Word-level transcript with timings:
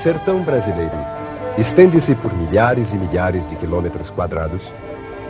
sertão 0.00 0.40
brasileiro 0.40 0.96
estende-se 1.58 2.14
por 2.14 2.32
milhares 2.32 2.94
e 2.94 2.96
milhares 2.96 3.46
de 3.46 3.54
quilômetros 3.54 4.08
quadrados, 4.08 4.72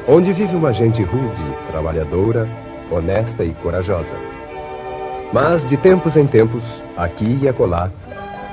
onde 0.06 0.32
vive 0.32 0.54
uma 0.54 0.72
gente 0.72 1.02
rude, 1.02 1.42
trabalhadora, 1.68 2.48
honesta 2.88 3.42
e 3.42 3.50
corajosa. 3.54 4.14
Mas 5.32 5.66
de 5.66 5.76
tempos 5.76 6.16
em 6.16 6.24
tempos, 6.24 6.62
aqui 6.96 7.40
e 7.42 7.48
acolá, 7.48 7.90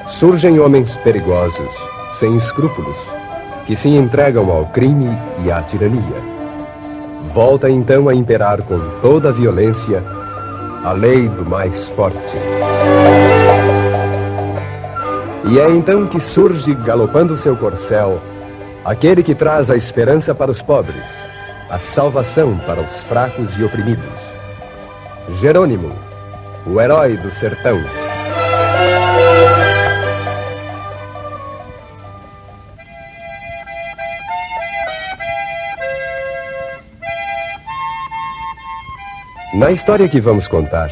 surgem 0.08 0.60
homens 0.60 0.98
perigosos, 0.98 1.70
sem 2.12 2.36
escrúpulos, 2.36 2.98
que 3.68 3.76
se 3.76 3.90
entregam 3.90 4.50
ao 4.50 4.66
crime 4.66 5.16
e 5.46 5.52
à 5.52 5.62
tirania. 5.62 6.02
Volta 7.26 7.70
então 7.70 8.10
a 8.10 8.16
imperar 8.16 8.64
com 8.64 8.80
toda 9.04 9.30
a 9.30 9.32
violência 9.32 10.04
a 10.84 10.94
lei 10.94 11.28
do 11.28 11.46
mais 11.46 11.86
forte. 11.86 12.38
E 15.50 15.60
é 15.60 15.70
então 15.70 16.06
que 16.06 16.20
surge, 16.20 16.74
galopando 16.74 17.38
seu 17.38 17.56
corcel, 17.56 18.22
aquele 18.84 19.24
que 19.24 19.34
traz 19.34 19.72
a 19.72 19.78
esperança 19.78 20.36
para 20.36 20.52
os 20.52 20.62
pobres, 20.62 21.06
a 21.70 21.80
salvação 21.80 22.58
para 22.66 22.82
os 22.82 23.00
fracos 23.02 23.56
e 23.56 23.64
oprimidos. 23.64 24.04
Jerônimo, 25.40 25.94
o 26.66 26.82
herói 26.82 27.16
do 27.16 27.32
sertão. 27.32 27.80
Na 39.54 39.72
história 39.72 40.10
que 40.10 40.20
vamos 40.20 40.46
contar, 40.46 40.92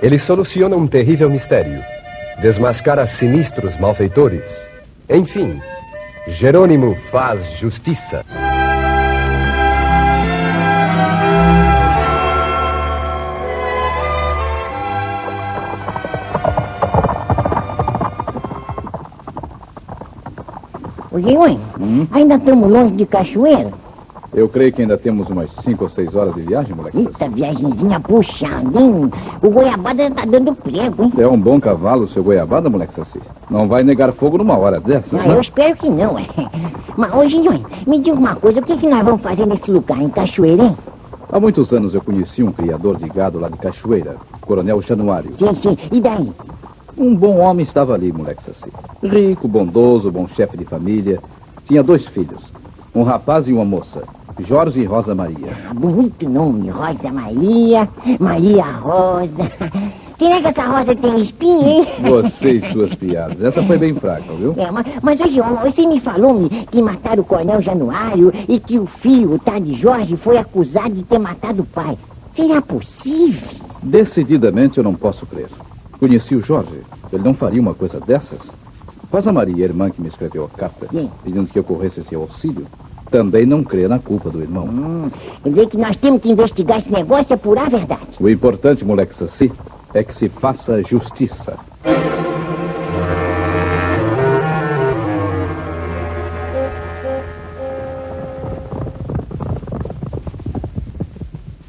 ele 0.00 0.18
soluciona 0.18 0.76
um 0.76 0.86
terrível 0.86 1.28
mistério, 1.28 1.82
desmascara 2.40 3.06
sinistros 3.06 3.76
malfeitores. 3.76 4.66
Enfim, 5.08 5.60
Jerônimo 6.26 6.94
faz 6.94 7.58
justiça. 7.58 8.24
Ô, 21.12 21.20
Geônimo, 21.20 22.08
ainda 22.10 22.36
estamos 22.36 22.70
longe 22.70 22.94
de 22.94 23.04
Cachoeira? 23.04 23.79
Eu 24.32 24.48
creio 24.48 24.72
que 24.72 24.80
ainda 24.82 24.96
temos 24.96 25.28
umas 25.28 25.50
5 25.50 25.82
ou 25.82 25.90
6 25.90 26.14
horas 26.14 26.34
de 26.36 26.42
viagem, 26.42 26.72
moleque. 26.74 26.98
Eita, 26.98 27.28
viagemzinha 27.28 27.98
puxada, 27.98 28.80
hein? 28.80 29.10
O 29.42 29.50
goiabada 29.50 30.08
tá 30.12 30.24
dando 30.24 30.54
prego, 30.54 31.02
hein? 31.04 31.12
É 31.18 31.26
um 31.26 31.38
bom 31.38 31.60
cavalo, 31.60 32.06
seu 32.06 32.22
goiabada, 32.22 32.70
moleque 32.70 32.94
Saci. 32.94 33.18
Não 33.50 33.66
vai 33.66 33.82
negar 33.82 34.12
fogo 34.12 34.38
numa 34.38 34.56
hora 34.56 34.78
dessa, 34.78 35.18
Ah, 35.18 35.26
né? 35.26 35.34
eu 35.34 35.40
espero 35.40 35.76
que 35.76 35.88
não, 35.90 36.16
é. 36.16 36.24
Mas, 36.96 37.10
Geônimo, 37.30 37.66
me 37.86 37.98
diga 37.98 38.16
uma 38.16 38.36
coisa, 38.36 38.60
o 38.60 38.62
que, 38.62 38.76
que 38.76 38.86
nós 38.86 39.04
vamos 39.04 39.20
fazer 39.20 39.46
nesse 39.46 39.68
lugar, 39.70 40.00
em 40.00 40.08
Cachoeira, 40.08 40.62
hein? 40.62 40.76
Há 41.32 41.40
muitos 41.40 41.72
anos 41.72 41.92
eu 41.94 42.00
conheci 42.00 42.42
um 42.42 42.52
criador 42.52 42.96
de 42.96 43.08
gado 43.08 43.38
lá 43.40 43.48
de 43.48 43.56
Cachoeira, 43.58 44.14
Coronel 44.42 44.80
Januário. 44.80 45.34
Sim, 45.34 45.54
sim, 45.56 45.76
e 45.90 46.00
daí? 46.00 46.30
Um 46.96 47.16
bom 47.16 47.38
homem 47.38 47.64
estava 47.64 47.94
ali, 47.94 48.12
moleque 48.12 48.44
Saci. 48.44 48.70
Rico, 49.02 49.48
bondoso, 49.48 50.10
bom 50.10 50.28
chefe 50.28 50.56
de 50.56 50.64
família. 50.64 51.18
Tinha 51.64 51.82
dois 51.82 52.06
filhos, 52.06 52.42
um 52.94 53.02
rapaz 53.02 53.48
e 53.48 53.52
uma 53.52 53.64
moça, 53.64 54.02
Jorge 54.38 54.80
e 54.80 54.84
Rosa 54.84 55.14
Maria. 55.14 55.56
Bonito 55.74 56.28
nome, 56.28 56.70
Rosa 56.70 57.12
Maria, 57.12 57.88
Maria 58.18 58.64
Rosa. 58.64 59.50
Será 60.16 60.40
que 60.40 60.48
essa 60.48 60.64
rosa 60.66 60.94
tem 60.94 61.18
espinho, 61.18 61.66
hein? 61.66 61.86
Você 62.02 62.52
e 62.52 62.72
suas 62.72 62.94
piadas. 62.94 63.42
Essa 63.42 63.62
foi 63.62 63.78
bem 63.78 63.94
fraca, 63.94 64.32
viu? 64.34 64.54
É, 64.56 64.70
mas, 64.70 64.86
mas 65.02 65.20
hoje, 65.20 65.40
você 65.62 65.86
me 65.86 65.98
falou 65.98 66.46
que 66.70 66.82
mataram 66.82 67.22
o 67.22 67.24
Coronel 67.24 67.62
Januário 67.62 68.30
e 68.46 68.60
que 68.60 68.78
o 68.78 68.86
filho, 68.86 69.32
o 69.32 69.38
tal 69.38 69.58
de 69.58 69.72
Jorge, 69.72 70.16
foi 70.16 70.36
acusado 70.36 70.94
de 70.94 71.02
ter 71.04 71.18
matado 71.18 71.62
o 71.62 71.66
pai. 71.66 71.96
Será 72.30 72.60
possível? 72.60 73.48
Decididamente 73.82 74.76
eu 74.76 74.84
não 74.84 74.94
posso 74.94 75.24
crer. 75.24 75.48
Conheci 75.98 76.34
o 76.34 76.42
Jorge. 76.42 76.82
Ele 77.10 77.22
não 77.22 77.32
faria 77.32 77.60
uma 77.60 77.74
coisa 77.74 77.98
dessas? 77.98 78.40
Rosa 79.10 79.32
Maria, 79.32 79.64
irmã 79.64 79.90
que 79.90 80.00
me 80.00 80.08
escreveu 80.08 80.44
a 80.44 80.48
carta, 80.56 80.86
Sim. 80.90 81.10
pedindo 81.24 81.50
que 81.50 81.58
eu 81.58 81.64
corresse 81.64 82.04
seu 82.04 82.20
auxílio, 82.20 82.66
também 83.10 83.44
não 83.44 83.64
crê 83.64 83.88
na 83.88 83.98
culpa 83.98 84.30
do 84.30 84.40
irmão. 84.40 84.64
Hum, 84.64 85.10
quer 85.42 85.48
dizer 85.48 85.66
que 85.68 85.76
nós 85.76 85.96
temos 85.96 86.22
que 86.22 86.30
investigar 86.30 86.78
esse 86.78 86.92
negócio 86.92 87.32
e 87.32 87.34
apurar 87.34 87.66
a 87.66 87.68
verdade. 87.68 88.16
O 88.20 88.28
importante, 88.28 88.84
moleque 88.84 89.14
Saci, 89.14 89.52
é 89.92 90.04
que 90.04 90.14
se 90.14 90.28
faça 90.28 90.82
justiça. 90.82 91.56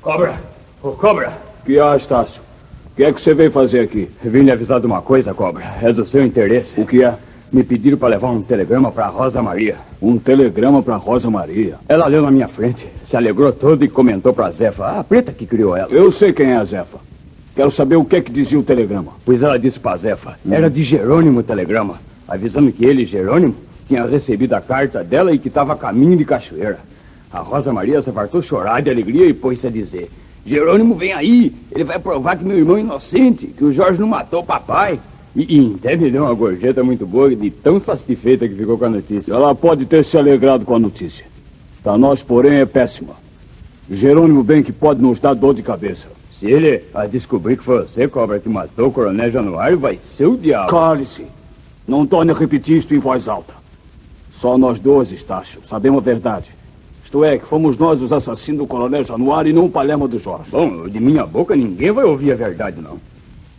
Cobra! 0.02 0.36
Ô, 0.84 0.92
Cobra! 0.92 1.34
Que 1.66 1.80
há, 1.80 1.96
Estácio? 1.96 2.42
O 2.92 2.96
que 2.96 3.04
é 3.04 3.14
que 3.14 3.22
você 3.22 3.34
veio 3.34 3.52
fazer 3.52 3.80
aqui? 3.80 4.10
Vim 4.24 4.42
lhe 4.42 4.52
avisar 4.52 4.80
de 4.80 4.86
uma 4.86 5.02
coisa, 5.02 5.34
Cobra. 5.34 5.64
É 5.82 5.94
do 5.94 6.06
seu 6.06 6.26
interesse. 6.26 6.80
O 6.80 6.86
que 6.86 7.04
é? 7.04 7.16
Me 7.52 7.64
pediram 7.64 7.98
para 7.98 8.08
levar 8.08 8.30
um 8.30 8.42
telegrama 8.42 8.94
para 8.94 9.08
Rosa 9.08 9.42
Maria. 9.44 9.76
Um 10.02 10.18
telegrama 10.18 10.82
para 10.82 10.96
Rosa 10.96 11.30
Maria. 11.30 11.76
Ela 11.90 12.08
leu 12.08 12.22
na 12.22 12.32
minha 12.32 12.48
frente, 12.48 12.88
se 13.04 13.18
alegrou 13.18 13.52
todo 13.52 13.84
e 13.84 13.90
comentou 13.90 14.34
para 14.34 14.52
Zefa, 14.52 15.00
a 15.00 15.04
preta 15.04 15.34
que 15.34 15.46
criou 15.46 15.76
ela. 15.76 15.92
Eu 15.92 16.10
sei 16.12 16.32
quem 16.32 16.52
é 16.52 16.56
a 16.56 16.64
Zefa. 16.64 17.00
Quero 17.54 17.70
saber 17.70 17.98
o 17.98 18.06
que 18.06 18.16
é 18.16 18.22
que 18.22 18.32
dizia 18.32 18.58
o 18.58 18.64
telegrama. 18.64 19.12
Pois 19.26 19.44
ela 19.44 19.60
disse 19.60 19.78
para 19.78 19.98
Zefa, 19.98 20.40
era 20.50 20.70
de 20.70 20.82
Jerônimo 20.82 21.42
o 21.42 21.44
telegrama, 21.44 22.00
avisando 22.26 22.72
que 22.72 22.86
ele, 22.86 23.06
Jerônimo, 23.06 23.54
tinha 23.86 24.06
recebido 24.06 24.54
a 24.54 24.62
carta 24.62 25.04
dela 25.04 25.34
e 25.34 25.38
que 25.38 25.50
estava 25.50 25.74
a 25.74 25.76
caminho 25.76 26.16
de 26.16 26.24
Cachoeira. 26.24 26.80
A 27.34 27.40
Rosa 27.40 27.74
Maria 27.74 28.02
se 28.02 28.14
fartou 28.14 28.42
chorar 28.42 28.82
de 28.82 28.90
alegria 28.90 29.26
e 29.26 29.34
pôs-se 29.34 29.68
a 29.68 29.70
dizer: 29.70 30.10
Jerônimo 30.46 30.96
vem 30.96 31.12
aí, 31.12 31.54
ele 31.70 31.84
vai 31.84 32.00
provar 32.00 32.38
que 32.38 32.46
meu 32.46 32.58
irmão 32.58 32.78
é 32.78 32.80
inocente, 32.80 33.48
que 33.48 33.66
o 33.66 33.74
Jorge 33.74 34.00
não 34.00 34.08
matou 34.08 34.40
o 34.40 34.46
papai. 34.46 34.98
E, 35.36 35.58
e 35.58 35.76
até 35.76 35.96
me 35.96 36.10
deu 36.10 36.24
uma 36.24 36.34
gorjeta 36.34 36.84
muito 36.84 37.06
boa 37.06 37.34
de 37.34 37.50
tão 37.50 37.80
satisfeita 37.80 38.48
que 38.48 38.56
ficou 38.56 38.78
com 38.78 38.86
a 38.86 38.90
notícia. 38.90 39.34
Ela 39.34 39.56
pode 39.56 39.86
ter 39.86 40.04
se 40.04 40.18
alegrado 40.18 40.66
com 40.66 40.76
a 40.76 40.80
notícia. 40.80 41.26
Para 41.84 41.98
nós, 41.98 42.22
porém, 42.22 42.60
é 42.60 42.66
péssima. 42.66 43.16
Jerônimo 43.90 44.44
bem 44.44 44.62
que 44.62 44.72
pode 44.72 45.02
nos 45.02 45.20
dar 45.20 45.34
dor 45.34 45.54
de 45.54 45.64
cabeça. 45.64 46.10
Se 46.38 46.48
ele 46.48 46.84
a 46.94 47.06
descobrir 47.06 47.58
que 47.58 47.64
foi 47.64 47.82
você, 47.82 48.08
cobra, 48.08 48.40
que 48.40 48.50
matou 48.50 48.88
o 48.88 48.92
coronel 48.92 49.32
Januário, 49.32 49.80
vai 49.80 49.98
ser 49.98 50.26
o 50.26 50.38
diabo. 50.38 50.70
Cale-se. 50.70 51.26
Não 51.88 52.06
torne 52.06 52.32
a 52.32 52.36
repetir 52.36 52.78
isto 52.78 52.94
em 52.94 53.00
voz 53.00 53.28
alta. 53.28 53.54
Só 54.32 54.58
nós 54.58 54.80
dois, 54.80 55.12
Estácio, 55.12 55.62
sabemos 55.66 56.00
a 56.00 56.02
verdade. 56.02 56.50
Isto 57.04 57.24
é, 57.24 57.38
que 57.38 57.46
fomos 57.46 57.78
nós 57.78 58.02
os 58.02 58.14
assassinos 58.14 58.60
do 58.60 58.68
coronel 58.68 59.04
Januário 59.04 59.50
e 59.50 59.54
não 59.54 59.66
o 59.66 59.70
Palermo 59.70 60.08
do 60.08 60.18
Jorge. 60.18 60.50
Bom, 60.50 60.88
de 60.88 61.00
minha 61.00 61.26
boca 61.26 61.56
ninguém 61.56 61.92
vai 61.92 62.06
ouvir 62.06 62.32
a 62.32 62.36
verdade, 62.36 62.80
não. 62.82 62.98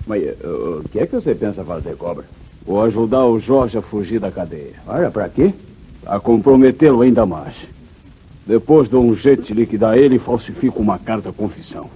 Mas 0.07 0.23
eh, 0.23 0.37
o 0.45 0.85
que 0.91 0.99
é 0.99 1.07
que 1.07 1.15
você 1.15 1.35
pensa 1.35 1.65
fazer, 1.65 1.97
cobra? 1.97 2.25
Vou 2.65 2.83
ajudar 2.83 3.25
o 3.25 3.39
Jorge 3.39 3.79
a 3.79 3.83
fugir 3.83 4.21
da 4.21 4.31
cadeia. 4.31 4.75
Olha, 4.87 5.11
pra 5.11 5.29
quê? 5.29 5.53
A 6.07 6.21
comprometê-lo 6.21 7.03
ainda 7.03 7.27
mais. 7.27 7.67
Depois 8.47 8.89
dou 8.89 9.05
um 9.05 9.15
jeito 9.15 9.43
de 9.43 9.55
liquidar 9.55 9.97
ele 9.97 10.17
e 10.17 10.19
falsifico 10.19 10.81
uma 10.81 10.99
carta 10.99 11.33
confissão. 11.33 11.89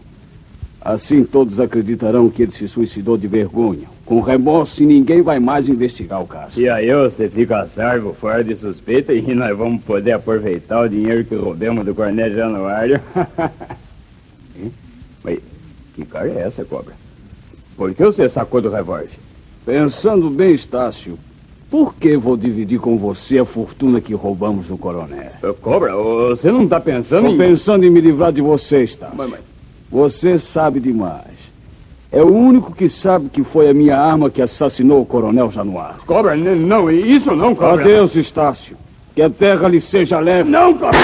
Assim 0.81 1.25
todos 1.25 1.59
acreditarão 1.59 2.31
que 2.31 2.43
ele 2.43 2.53
se 2.53 2.69
suicidou 2.69 3.17
de 3.17 3.27
vergonha, 3.27 3.89
com 4.05 4.21
remorso 4.21 4.85
e 4.85 4.87
ninguém 4.87 5.21
vai 5.21 5.41
mais 5.41 5.69
investigar 5.69 6.23
o 6.23 6.27
caso. 6.27 6.61
E 6.61 6.69
aí 6.69 6.95
você 6.95 7.29
fica 7.29 7.63
a 7.63 7.67
salvo, 7.67 8.15
fora 8.15 8.45
de 8.45 8.55
suspeita, 8.55 9.13
e 9.13 9.35
nós 9.35 9.57
vamos 9.59 9.83
poder 9.83 10.13
aproveitar 10.13 10.83
o 10.83 10.89
dinheiro 10.89 11.25
que 11.25 11.35
roubemos 11.35 11.85
do 11.85 11.93
Coronel 11.93 12.33
Januário. 12.33 13.01
Mas 15.25 15.41
que 15.97 16.05
cara 16.05 16.29
é 16.29 16.43
essa, 16.43 16.65
cobra? 16.65 16.95
Por 17.77 17.93
que 17.95 18.05
você 18.05 18.29
sacou 18.29 18.61
do 18.61 18.71
revólver? 18.71 19.11
Pensando 19.65 20.31
bem, 20.31 20.53
Estácio, 20.55 21.19
por 21.71 21.95
que 21.95 22.17
vou 22.17 22.37
dividir 22.37 22.79
com 22.79 22.97
você 22.97 23.39
a 23.39 23.45
fortuna 23.45 24.01
que 24.01 24.15
roubamos 24.15 24.67
do 24.67 24.79
coronel? 24.79 25.33
Ô, 25.43 25.53
Cobra, 25.55 25.95
você 25.95 26.51
não 26.51 26.67
tá 26.67 26.81
pensando 26.81 27.27
Estou 27.27 27.35
em... 27.35 27.49
pensando 27.49 27.85
em 27.85 27.91
me 27.91 28.01
livrar 28.01 28.33
de 28.33 28.41
você, 28.41 28.83
Estácio. 28.85 29.17
Mas- 29.17 29.31
mas- 29.31 29.41
Você 29.91 30.37
sabe 30.39 30.81
demais. 30.81 31.37
É 32.11 32.23
o 32.23 32.33
único 32.33 32.73
que 32.73 32.89
sabe 32.89 33.29
que 33.29 33.43
foi 33.45 33.69
a 33.69 33.75
minha 33.75 33.99
arma 33.99 34.31
que 34.31 34.41
assassinou 34.41 35.03
o 35.03 35.07
coronel 35.07 35.51
Januário. 35.51 35.97
Cobra, 36.07 36.35
não, 36.37 36.91
isso 36.91 37.35
não, 37.35 37.55
cobra. 37.55 37.83
Adeus, 37.83 38.17
Estácio. 38.17 38.77
Que 39.15 39.23
a 39.23 39.31
terra 39.31 39.69
lhe 39.69 39.81
seja 39.81 40.19
leve. 40.21 40.49
Não, 40.49 40.73
cobra. 40.75 40.99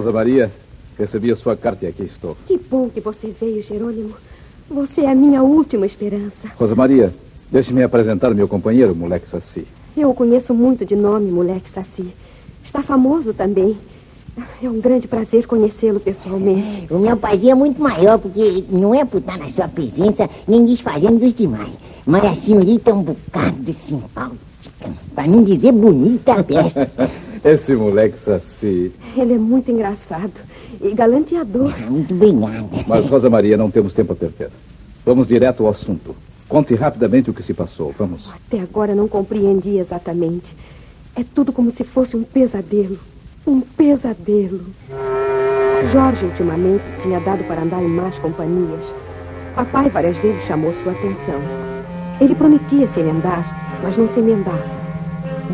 Rosa 0.00 0.12
Maria, 0.12 0.50
recebi 0.98 1.30
a 1.30 1.36
sua 1.36 1.54
carta 1.54 1.84
e 1.84 1.88
aqui 1.88 2.02
estou. 2.04 2.34
que 2.46 2.56
bom 2.56 2.88
que 2.88 3.02
você 3.02 3.34
veio, 3.38 3.62
Jerônimo. 3.62 4.14
Você 4.70 5.02
é 5.02 5.10
a 5.10 5.14
minha 5.14 5.42
última 5.42 5.84
esperança. 5.84 6.48
Rosa 6.56 6.74
Maria, 6.74 7.12
deixe-me 7.52 7.82
apresentar 7.82 8.32
meu 8.32 8.48
companheiro, 8.48 8.96
moleque 8.96 9.28
Saci. 9.28 9.66
Eu 9.94 10.08
o 10.08 10.14
conheço 10.14 10.54
muito 10.54 10.86
de 10.86 10.96
nome, 10.96 11.30
moleque 11.30 11.68
Saci. 11.68 12.06
Está 12.64 12.82
famoso 12.82 13.34
também. 13.34 13.76
É 14.62 14.70
um 14.70 14.80
grande 14.80 15.06
prazer 15.06 15.46
conhecê-lo 15.46 16.00
pessoalmente. 16.00 16.86
O 16.90 16.98
meu 16.98 17.14
prazer 17.14 17.50
é 17.50 17.54
muito 17.54 17.78
maior, 17.82 18.18
porque 18.18 18.64
não 18.70 18.94
é 18.94 19.04
por 19.04 19.18
estar 19.18 19.36
na 19.36 19.50
sua 19.50 19.68
presença, 19.68 20.30
nem 20.48 20.64
desfazendo 20.64 21.18
dos 21.18 21.34
demais. 21.34 21.74
Mas 22.06 22.24
a 22.24 22.34
senhorita 22.34 22.90
é 22.90 22.94
um 22.94 23.02
bocado 23.02 23.70
simpática. 23.74 24.90
Pra 25.14 25.26
não 25.26 25.44
dizer 25.44 25.72
bonita 25.72 26.40
a 26.40 26.42
peça. 26.42 27.10
Esse 27.44 27.74
moleque 27.74 28.18
saci. 28.18 28.92
Ele 29.16 29.34
é 29.34 29.38
muito 29.38 29.70
engraçado 29.70 30.32
e 30.80 30.92
galanteador. 30.94 31.72
Muito 31.88 32.12
obrigada. 32.14 32.84
Mas, 32.86 33.08
Rosa 33.08 33.30
Maria, 33.30 33.56
não 33.56 33.70
temos 33.70 33.94
tempo 33.94 34.12
a 34.12 34.16
perder. 34.16 34.50
Vamos 35.04 35.28
direto 35.28 35.64
ao 35.64 35.70
assunto. 35.70 36.14
Conte 36.46 36.74
rapidamente 36.74 37.30
o 37.30 37.32
que 37.32 37.42
se 37.42 37.54
passou. 37.54 37.94
Vamos. 37.96 38.30
Até 38.30 38.60
agora 38.60 38.94
não 38.94 39.08
compreendi 39.08 39.78
exatamente. 39.78 40.54
É 41.16 41.24
tudo 41.24 41.52
como 41.52 41.70
se 41.70 41.82
fosse 41.82 42.16
um 42.16 42.22
pesadelo. 42.22 42.98
Um 43.46 43.60
pesadelo. 43.60 44.60
Jorge 45.92 46.26
ultimamente 46.26 46.84
tinha 47.00 47.20
dado 47.20 47.42
para 47.44 47.62
andar 47.62 47.82
em 47.82 47.88
más 47.88 48.18
companhias. 48.18 48.84
Papai 49.54 49.88
várias 49.88 50.18
vezes 50.18 50.44
chamou 50.44 50.72
sua 50.72 50.92
atenção. 50.92 51.40
Ele 52.20 52.34
prometia 52.34 52.86
se 52.86 53.00
emendar, 53.00 53.80
mas 53.82 53.96
não 53.96 54.06
se 54.06 54.20
emendava. 54.20 54.79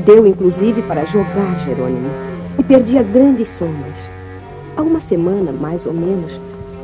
Deu 0.05 0.27
inclusive 0.27 0.83
para 0.83 1.05
jogar 1.05 1.59
Jerônimo 1.65 2.11
e 2.59 2.63
perdia 2.63 3.03
grandes 3.03 3.49
somas. 3.49 3.95
Há 4.77 4.83
uma 4.83 5.01
semana, 5.01 5.53
mais 5.53 5.87
ou 5.87 5.93
menos, 5.93 6.39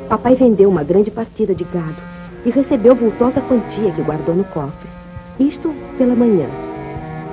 papai 0.08 0.34
vendeu 0.34 0.68
uma 0.68 0.82
grande 0.82 1.10
partida 1.10 1.54
de 1.54 1.64
gado 1.64 1.96
e 2.44 2.50
recebeu 2.50 2.94
vultosa 2.94 3.40
quantia 3.40 3.90
que 3.92 4.02
guardou 4.02 4.34
no 4.34 4.44
cofre. 4.44 4.88
Isto 5.38 5.72
pela 5.98 6.14
manhã. 6.14 6.46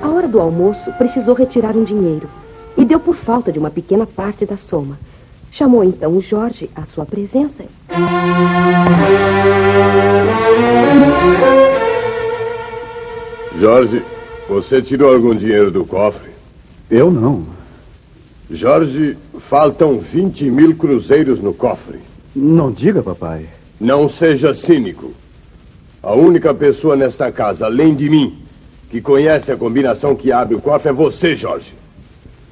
À 0.02 0.10
hora 0.10 0.28
do 0.28 0.40
almoço, 0.40 0.92
precisou 0.94 1.34
retirar 1.34 1.76
um 1.76 1.84
dinheiro 1.84 2.30
e 2.78 2.86
deu 2.86 3.00
por 3.00 3.16
falta 3.16 3.52
de 3.52 3.60
uma 3.60 3.70
pequena 3.70 4.06
parte 4.06 4.46
da 4.46 4.58
soma. 4.58 4.98
Chamou 5.52 5.84
então 5.84 6.12
o 6.12 6.22
Jorge 6.22 6.70
à 6.76 6.86
sua 6.86 7.06
presença. 7.06 7.64
Jorge, 13.58 14.04
você 14.50 14.82
tirou 14.82 15.14
algum 15.14 15.36
dinheiro 15.36 15.70
do 15.70 15.86
cofre? 15.86 16.32
Eu 16.90 17.12
não. 17.12 17.46
Jorge, 18.50 19.16
faltam 19.38 20.00
20 20.00 20.50
mil 20.50 20.76
cruzeiros 20.76 21.40
no 21.40 21.54
cofre. 21.54 22.00
Não 22.36 22.72
diga, 22.72 23.04
papai. 23.04 23.46
Não 23.80 24.10
seja 24.10 24.56
cínico. 24.56 25.14
A 26.02 26.14
única 26.14 26.52
pessoa 26.52 26.96
nesta 26.96 27.32
casa, 27.32 27.68
além 27.68 27.94
de 27.94 28.10
mim, 28.10 28.40
que 28.90 29.00
conhece 29.00 29.52
a 29.52 29.56
combinação 29.56 30.16
que 30.16 30.32
abre 30.32 30.56
o 30.56 30.62
cofre 30.62 30.90
é 30.90 30.94
você, 30.94 31.36
Jorge. 31.36 31.76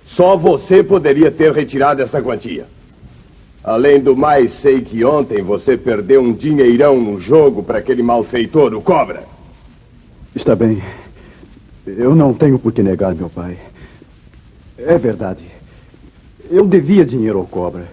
Só 0.06 0.38
você 0.38 0.84
poderia 0.84 1.32
ter 1.32 1.52
retirado 1.52 2.04
essa 2.04 2.22
quantia. 2.22 2.68
Além 3.64 4.00
do 4.00 4.16
mais, 4.16 4.52
sei 4.52 4.82
que 4.82 5.04
ontem 5.04 5.42
você 5.42 5.76
perdeu 5.76 6.22
um 6.22 6.32
dinheirão 6.32 7.02
no 7.02 7.20
jogo 7.20 7.64
para 7.64 7.80
aquele 7.80 8.04
malfeitor, 8.04 8.74
o 8.76 8.82
Cobra. 8.82 9.24
Está 10.36 10.56
bem. 10.56 10.82
Eu 11.96 12.14
não 12.16 12.34
tenho 12.34 12.60
por 12.60 12.74
que 12.74 12.84
negar, 12.84 13.16
meu 13.16 13.30
pai. 13.30 13.58
É 14.78 14.98
verdade. 14.98 15.46
Eu 16.50 16.66
devia 16.66 17.06
dinheiro 17.06 17.40
ao 17.40 17.46
Cobra. 17.46 17.88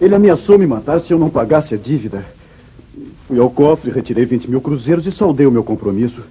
Ele 0.00 0.14
ameaçou 0.14 0.58
me 0.58 0.66
matar 0.66 1.00
se 1.00 1.12
eu 1.12 1.18
não 1.18 1.28
pagasse 1.28 1.74
a 1.74 1.78
dívida. 1.78 2.24
Fui 3.26 3.38
ao 3.38 3.50
cofre, 3.50 3.90
retirei 3.90 4.24
20 4.24 4.50
mil 4.50 4.60
cruzeiros 4.60 5.06
e 5.06 5.12
saldei 5.12 5.46
o 5.46 5.50
meu 5.50 5.62
compromisso. 5.62 6.22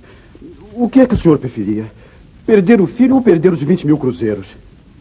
O 0.73 0.89
que 0.89 0.99
é 0.99 1.05
que 1.05 1.13
o 1.13 1.17
senhor 1.17 1.37
preferia? 1.37 1.85
Perder 2.45 2.81
o 2.81 2.87
filho 2.87 3.15
ou 3.15 3.21
perder 3.21 3.53
os 3.53 3.61
20 3.61 3.87
mil 3.87 3.97
cruzeiros? 3.97 4.47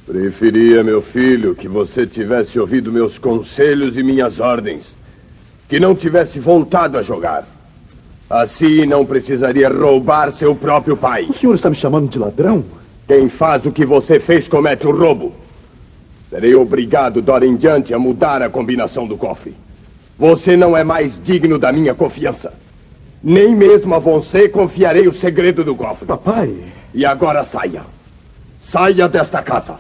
Preferia, 0.07 0.83
meu 0.83 1.03
filho, 1.03 1.55
que 1.55 1.69
você 1.69 2.07
tivesse 2.07 2.59
ouvido 2.59 2.93
meus 2.93 3.19
conselhos 3.19 3.99
e 3.99 4.03
minhas 4.03 4.41
ordens. 4.41 4.95
Que 5.69 5.81
não 5.81 5.95
tivesse 5.95 6.39
voltado 6.39 6.97
a 6.97 7.03
jogar. 7.03 7.47
Assim 8.31 8.87
não 8.87 9.05
precisaria 9.05 9.69
roubar 9.69 10.31
seu 10.31 10.55
próprio 10.55 10.97
pai. 10.97 11.27
O 11.29 11.33
senhor 11.33 11.57
está 11.57 11.69
me 11.69 11.75
chamando 11.75 12.09
de 12.09 12.17
ladrão? 12.17 12.65
Quem 13.09 13.29
faz 13.29 13.67
o 13.67 13.73
que 13.73 13.85
você 13.85 14.21
fez 14.21 14.47
comete 14.47 14.87
o 14.87 14.97
roubo. 14.97 15.33
Serei 16.31 16.55
obrigado, 16.55 17.21
de 17.21 17.29
hora 17.29 17.45
em 17.45 17.57
diante, 17.57 17.93
a 17.93 17.99
mudar 17.99 18.41
a 18.41 18.49
combinação 18.49 19.05
do 19.05 19.17
cofre. 19.17 19.53
Você 20.17 20.57
não 20.57 20.77
é 20.77 20.85
mais 20.85 21.21
digno 21.21 21.59
da 21.59 21.73
minha 21.73 21.93
confiança. 21.93 22.53
Nem 23.21 23.53
mesmo 23.53 23.97
a 23.97 23.99
você 23.99 24.49
confiarei 24.49 25.09
o 25.09 25.13
segredo 25.13 25.65
do 25.65 25.75
cofre. 25.75 26.07
Papai. 26.07 26.55
E 26.95 27.05
agora 27.05 27.43
saia. 27.43 27.83
Saia 28.61 29.09
desta 29.09 29.43
casa. 29.43 29.75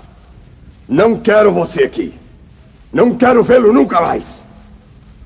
Não 0.89 1.17
quero 1.21 1.53
você 1.53 1.85
aqui. 1.85 2.13
Não 2.93 3.15
quero 3.15 3.45
vê-lo 3.45 3.73
nunca 3.73 4.01
mais. 4.01 4.25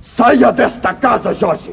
Saia 0.02 0.52
desta 0.52 0.92
casa, 0.92 1.32
Jorge. 1.32 1.72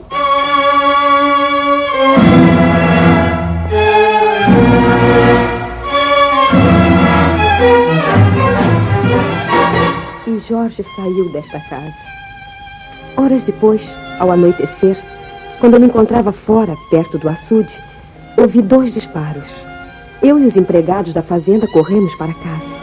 E 10.27 10.39
Jorge 10.39 10.83
saiu 10.83 11.31
desta 11.31 11.59
casa. 11.59 11.93
Horas 13.17 13.43
depois, 13.43 13.93
ao 14.19 14.31
anoitecer, 14.31 14.97
quando 15.59 15.75
eu 15.75 15.79
me 15.79 15.87
encontrava 15.87 16.31
fora, 16.31 16.75
perto 16.89 17.17
do 17.17 17.29
açude, 17.29 17.79
ouvi 18.37 18.61
dois 18.61 18.91
disparos. 18.91 19.63
Eu 20.21 20.39
e 20.39 20.45
os 20.45 20.55
empregados 20.55 21.13
da 21.13 21.21
fazenda 21.21 21.67
corremos 21.67 22.15
para 22.15 22.33
casa. 22.33 22.75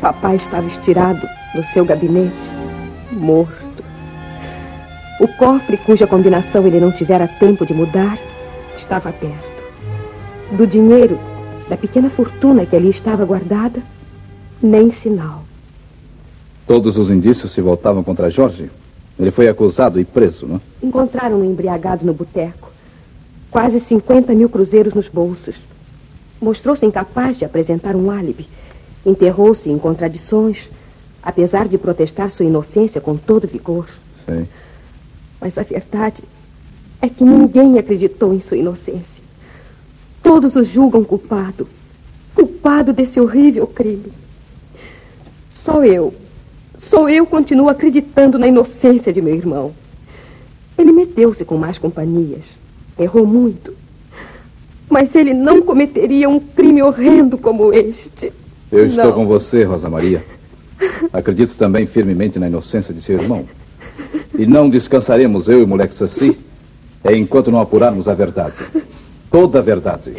Papai 0.00 0.36
estava 0.36 0.66
estirado 0.66 1.26
no 1.54 1.64
seu 1.64 1.84
gabinete, 1.84 2.46
morto. 3.12 3.65
O 5.18 5.26
cofre, 5.26 5.78
cuja 5.78 6.06
combinação 6.06 6.66
ele 6.66 6.78
não 6.78 6.92
tivera 6.92 7.26
tempo 7.26 7.64
de 7.64 7.72
mudar, 7.72 8.18
estava 8.76 9.10
perto. 9.10 9.64
Do 10.52 10.66
dinheiro, 10.66 11.18
da 11.70 11.76
pequena 11.76 12.10
fortuna 12.10 12.66
que 12.66 12.76
ali 12.76 12.90
estava 12.90 13.24
guardada, 13.24 13.82
nem 14.62 14.90
sinal. 14.90 15.42
Todos 16.66 16.98
os 16.98 17.10
indícios 17.10 17.52
se 17.52 17.62
voltavam 17.62 18.04
contra 18.04 18.28
Jorge. 18.28 18.70
Ele 19.18 19.30
foi 19.30 19.48
acusado 19.48 19.98
e 19.98 20.04
preso, 20.04 20.46
não? 20.46 20.60
Encontraram-no 20.82 21.44
embriagado 21.44 22.04
no 22.04 22.12
boteco. 22.12 22.70
Quase 23.50 23.80
50 23.80 24.34
mil 24.34 24.50
cruzeiros 24.50 24.92
nos 24.92 25.08
bolsos. 25.08 25.56
Mostrou-se 26.38 26.84
incapaz 26.84 27.38
de 27.38 27.46
apresentar 27.46 27.96
um 27.96 28.10
álibi. 28.10 28.46
Enterrou-se 29.06 29.70
em 29.70 29.78
contradições, 29.78 30.68
apesar 31.22 31.66
de 31.66 31.78
protestar 31.78 32.30
sua 32.30 32.44
inocência 32.44 33.00
com 33.00 33.16
todo 33.16 33.48
vigor. 33.48 33.86
Sei. 34.26 34.46
Mas 35.40 35.58
a 35.58 35.62
verdade 35.62 36.22
é 37.00 37.08
que 37.08 37.24
ninguém 37.24 37.78
acreditou 37.78 38.32
em 38.32 38.40
sua 38.40 38.56
inocência. 38.56 39.22
Todos 40.22 40.56
o 40.56 40.64
julgam 40.64 41.04
culpado. 41.04 41.68
Culpado 42.34 42.92
desse 42.92 43.20
horrível 43.20 43.66
crime. 43.66 44.12
Só 45.48 45.84
eu, 45.84 46.14
só 46.76 47.08
eu 47.08 47.26
continuo 47.26 47.68
acreditando 47.68 48.38
na 48.38 48.46
inocência 48.46 49.12
de 49.12 49.22
meu 49.22 49.34
irmão. 49.34 49.72
Ele 50.76 50.92
meteu-se 50.92 51.44
com 51.44 51.56
más 51.56 51.78
companhias. 51.78 52.56
Errou 52.98 53.26
muito. 53.26 53.74
Mas 54.88 55.14
ele 55.14 55.34
não 55.34 55.62
cometeria 55.62 56.28
um 56.28 56.38
crime 56.38 56.82
horrendo 56.82 57.36
como 57.38 57.72
este. 57.72 58.32
Eu 58.70 58.86
estou 58.86 59.06
Não. 59.06 59.12
com 59.12 59.26
você, 59.26 59.64
Rosa 59.64 59.88
Maria. 59.88 60.24
Acredito 61.12 61.56
também 61.56 61.86
firmemente 61.86 62.38
na 62.38 62.46
inocência 62.48 62.92
de 62.92 63.00
seu 63.00 63.18
irmão. 63.18 63.46
E 64.38 64.46
não 64.46 64.68
descansaremos, 64.68 65.48
eu 65.48 65.60
e 65.60 65.64
o 65.64 65.68
moleque 65.68 65.94
Saci, 65.94 66.38
é 67.02 67.16
enquanto 67.16 67.50
não 67.50 67.60
apurarmos 67.60 68.08
a 68.08 68.14
verdade. 68.14 68.54
Toda 69.30 69.58
a 69.58 69.62
verdade. 69.62 70.12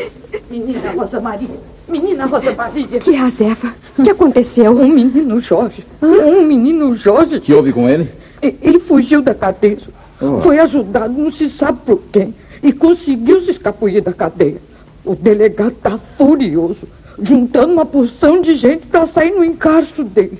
Menina 0.49 0.91
Rosa 0.91 1.19
Maria, 1.19 1.49
menina 1.87 2.25
Rosa 2.25 2.53
Maria. 2.55 2.99
Que 2.99 3.15
é 3.15 3.19
a 3.19 3.29
Zefa? 3.29 3.73
O 3.97 4.03
que 4.03 4.09
aconteceu? 4.09 4.71
Um 4.71 4.89
menino 4.89 5.39
Jorge. 5.41 5.85
Um 6.01 6.41
menino 6.43 6.95
Jorge. 6.95 7.37
O 7.37 7.41
que 7.41 7.53
houve 7.53 7.73
com 7.73 7.87
ele? 7.89 8.09
Ele 8.41 8.79
fugiu 8.79 9.21
da 9.21 9.33
cadeia. 9.33 9.77
Oh. 10.21 10.39
Foi 10.39 10.59
ajudado, 10.59 11.13
não 11.13 11.31
se 11.31 11.49
sabe 11.49 11.79
por 11.85 12.01
quem. 12.11 12.33
E 12.61 12.71
conseguiu 12.73 13.41
se 13.41 13.51
escapulir 13.51 14.01
da 14.01 14.13
cadeia. 14.13 14.57
O 15.05 15.15
delegado 15.15 15.71
está 15.71 15.97
furioso, 16.17 16.87
juntando 17.21 17.73
uma 17.73 17.85
porção 17.85 18.41
de 18.41 18.55
gente 18.55 18.85
para 18.87 19.07
sair 19.07 19.31
no 19.31 19.43
encarço 19.43 20.03
dele. 20.03 20.39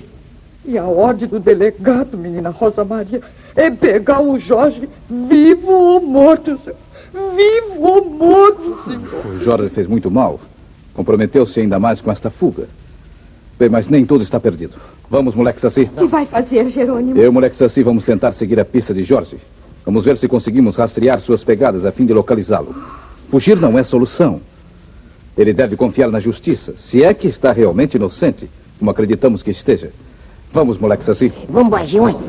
E 0.64 0.76
a 0.76 0.84
ordem 0.84 1.28
do 1.28 1.40
delegado, 1.40 2.18
menina 2.18 2.50
Rosa 2.50 2.84
Maria, 2.84 3.22
é 3.58 3.72
pegar 3.72 4.20
o 4.20 4.38
Jorge 4.38 4.88
vivo 5.10 5.72
ou 5.72 6.00
morto, 6.00 6.58
senhor. 6.62 6.78
Vivo 7.34 7.82
ou 7.82 8.04
morto, 8.04 8.78
senhor. 8.84 9.26
O 9.26 9.40
Jorge 9.40 9.68
fez 9.70 9.88
muito 9.88 10.08
mal. 10.08 10.38
Comprometeu-se 10.94 11.58
ainda 11.58 11.76
mais 11.80 12.00
com 12.00 12.12
esta 12.12 12.30
fuga. 12.30 12.68
Bem, 13.58 13.68
mas 13.68 13.88
nem 13.88 14.06
tudo 14.06 14.22
está 14.22 14.38
perdido. 14.38 14.76
Vamos, 15.10 15.34
moleque 15.34 15.60
Saci. 15.60 15.90
O 15.96 16.02
que 16.02 16.06
vai 16.06 16.24
fazer, 16.24 16.68
Jerônimo? 16.68 17.18
Eu 17.18 17.32
moleque 17.32 17.56
Saci 17.56 17.82
vamos 17.82 18.04
tentar 18.04 18.30
seguir 18.30 18.60
a 18.60 18.64
pista 18.64 18.94
de 18.94 19.02
Jorge. 19.02 19.36
Vamos 19.84 20.04
ver 20.04 20.16
se 20.16 20.28
conseguimos 20.28 20.76
rastrear 20.76 21.18
suas 21.18 21.42
pegadas 21.42 21.84
a 21.84 21.90
fim 21.90 22.06
de 22.06 22.12
localizá-lo. 22.12 22.72
Fugir 23.28 23.56
não 23.56 23.76
é 23.76 23.82
solução. 23.82 24.40
Ele 25.36 25.52
deve 25.52 25.76
confiar 25.76 26.10
na 26.10 26.20
justiça, 26.20 26.74
se 26.76 27.02
é 27.02 27.12
que 27.12 27.26
está 27.26 27.50
realmente 27.50 27.96
inocente, 27.96 28.48
como 28.78 28.90
acreditamos 28.90 29.42
que 29.42 29.50
esteja. 29.50 29.90
Vamos, 30.52 30.78
moleque 30.78 31.04
Saci. 31.04 31.32
Vamos, 31.48 31.88
Jerônimo. 31.88 32.22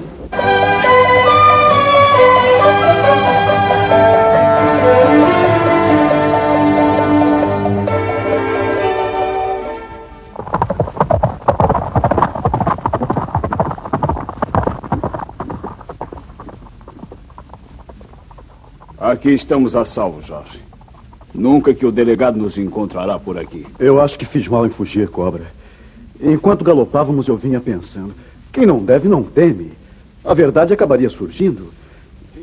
Aqui 19.20 19.32
estamos 19.32 19.76
a 19.76 19.84
salvo, 19.84 20.22
Jorge. 20.22 20.62
Nunca 21.36 21.74
que 21.74 21.86
o 21.86 21.92
delegado 21.92 22.38
nos 22.38 22.58
encontrará 22.58 23.20
por 23.20 23.38
aqui. 23.38 23.66
Eu 23.78 24.00
acho 24.00 24.18
que 24.18 24.24
fiz 24.24 24.48
mal 24.48 24.66
em 24.66 24.70
fugir, 24.70 25.10
cobra. 25.10 25.44
Enquanto 26.22 26.64
galopávamos, 26.64 27.28
eu 27.28 27.36
vinha 27.36 27.60
pensando: 27.60 28.14
quem 28.50 28.66
não 28.66 28.80
deve, 28.82 29.10
não 29.10 29.22
teme. 29.22 29.74
A 30.24 30.34
verdade 30.34 30.74
acabaria 30.74 31.10
surgindo. 31.10 31.68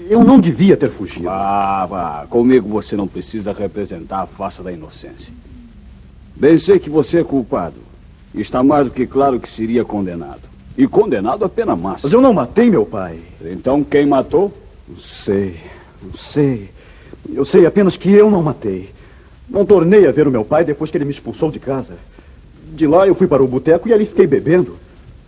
Eu 0.06 0.22
não 0.22 0.38
devia 0.38 0.76
ter 0.76 0.90
fugido. 0.90 1.24
Vá, 1.24 1.86
vá. 1.86 2.26
Comigo 2.28 2.68
você 2.68 2.94
não 2.94 3.08
precisa 3.08 3.54
representar 3.54 4.20
a 4.20 4.26
face 4.26 4.60
da 4.60 4.70
inocência. 4.70 5.32
Bem 6.34 6.58
sei 6.58 6.78
que 6.78 6.90
você 6.90 7.20
é 7.20 7.24
culpado. 7.24 7.76
Está 8.34 8.62
mais 8.62 8.86
do 8.86 8.92
que 8.92 9.06
claro 9.06 9.40
que 9.40 9.48
seria 9.48 9.82
condenado. 9.82 10.42
E 10.76 10.86
condenado 10.86 11.42
a 11.42 11.48
pena 11.48 11.74
máxima. 11.74 12.08
Mas 12.08 12.12
eu 12.12 12.20
não 12.20 12.34
matei 12.34 12.68
meu 12.68 12.84
pai. 12.84 13.18
Então 13.42 13.82
quem 13.82 14.04
matou? 14.04 14.52
Não 14.86 14.98
sei, 14.98 15.56
não 16.02 16.14
sei. 16.14 16.70
Eu 17.32 17.44
sei 17.44 17.66
apenas 17.66 17.96
que 17.96 18.10
eu 18.10 18.30
não 18.30 18.42
matei. 18.42 18.90
Não 19.48 19.64
tornei 19.64 20.06
a 20.06 20.12
ver 20.12 20.26
o 20.26 20.30
meu 20.30 20.44
pai 20.44 20.64
depois 20.64 20.90
que 20.90 20.96
ele 20.96 21.04
me 21.04 21.10
expulsou 21.10 21.50
de 21.50 21.58
casa. 21.58 21.94
De 22.74 22.86
lá 22.86 23.06
eu 23.06 23.14
fui 23.14 23.26
para 23.26 23.42
o 23.42 23.46
boteco 23.46 23.88
e 23.88 23.92
ali 23.92 24.06
fiquei 24.06 24.26
bebendo. 24.26 24.76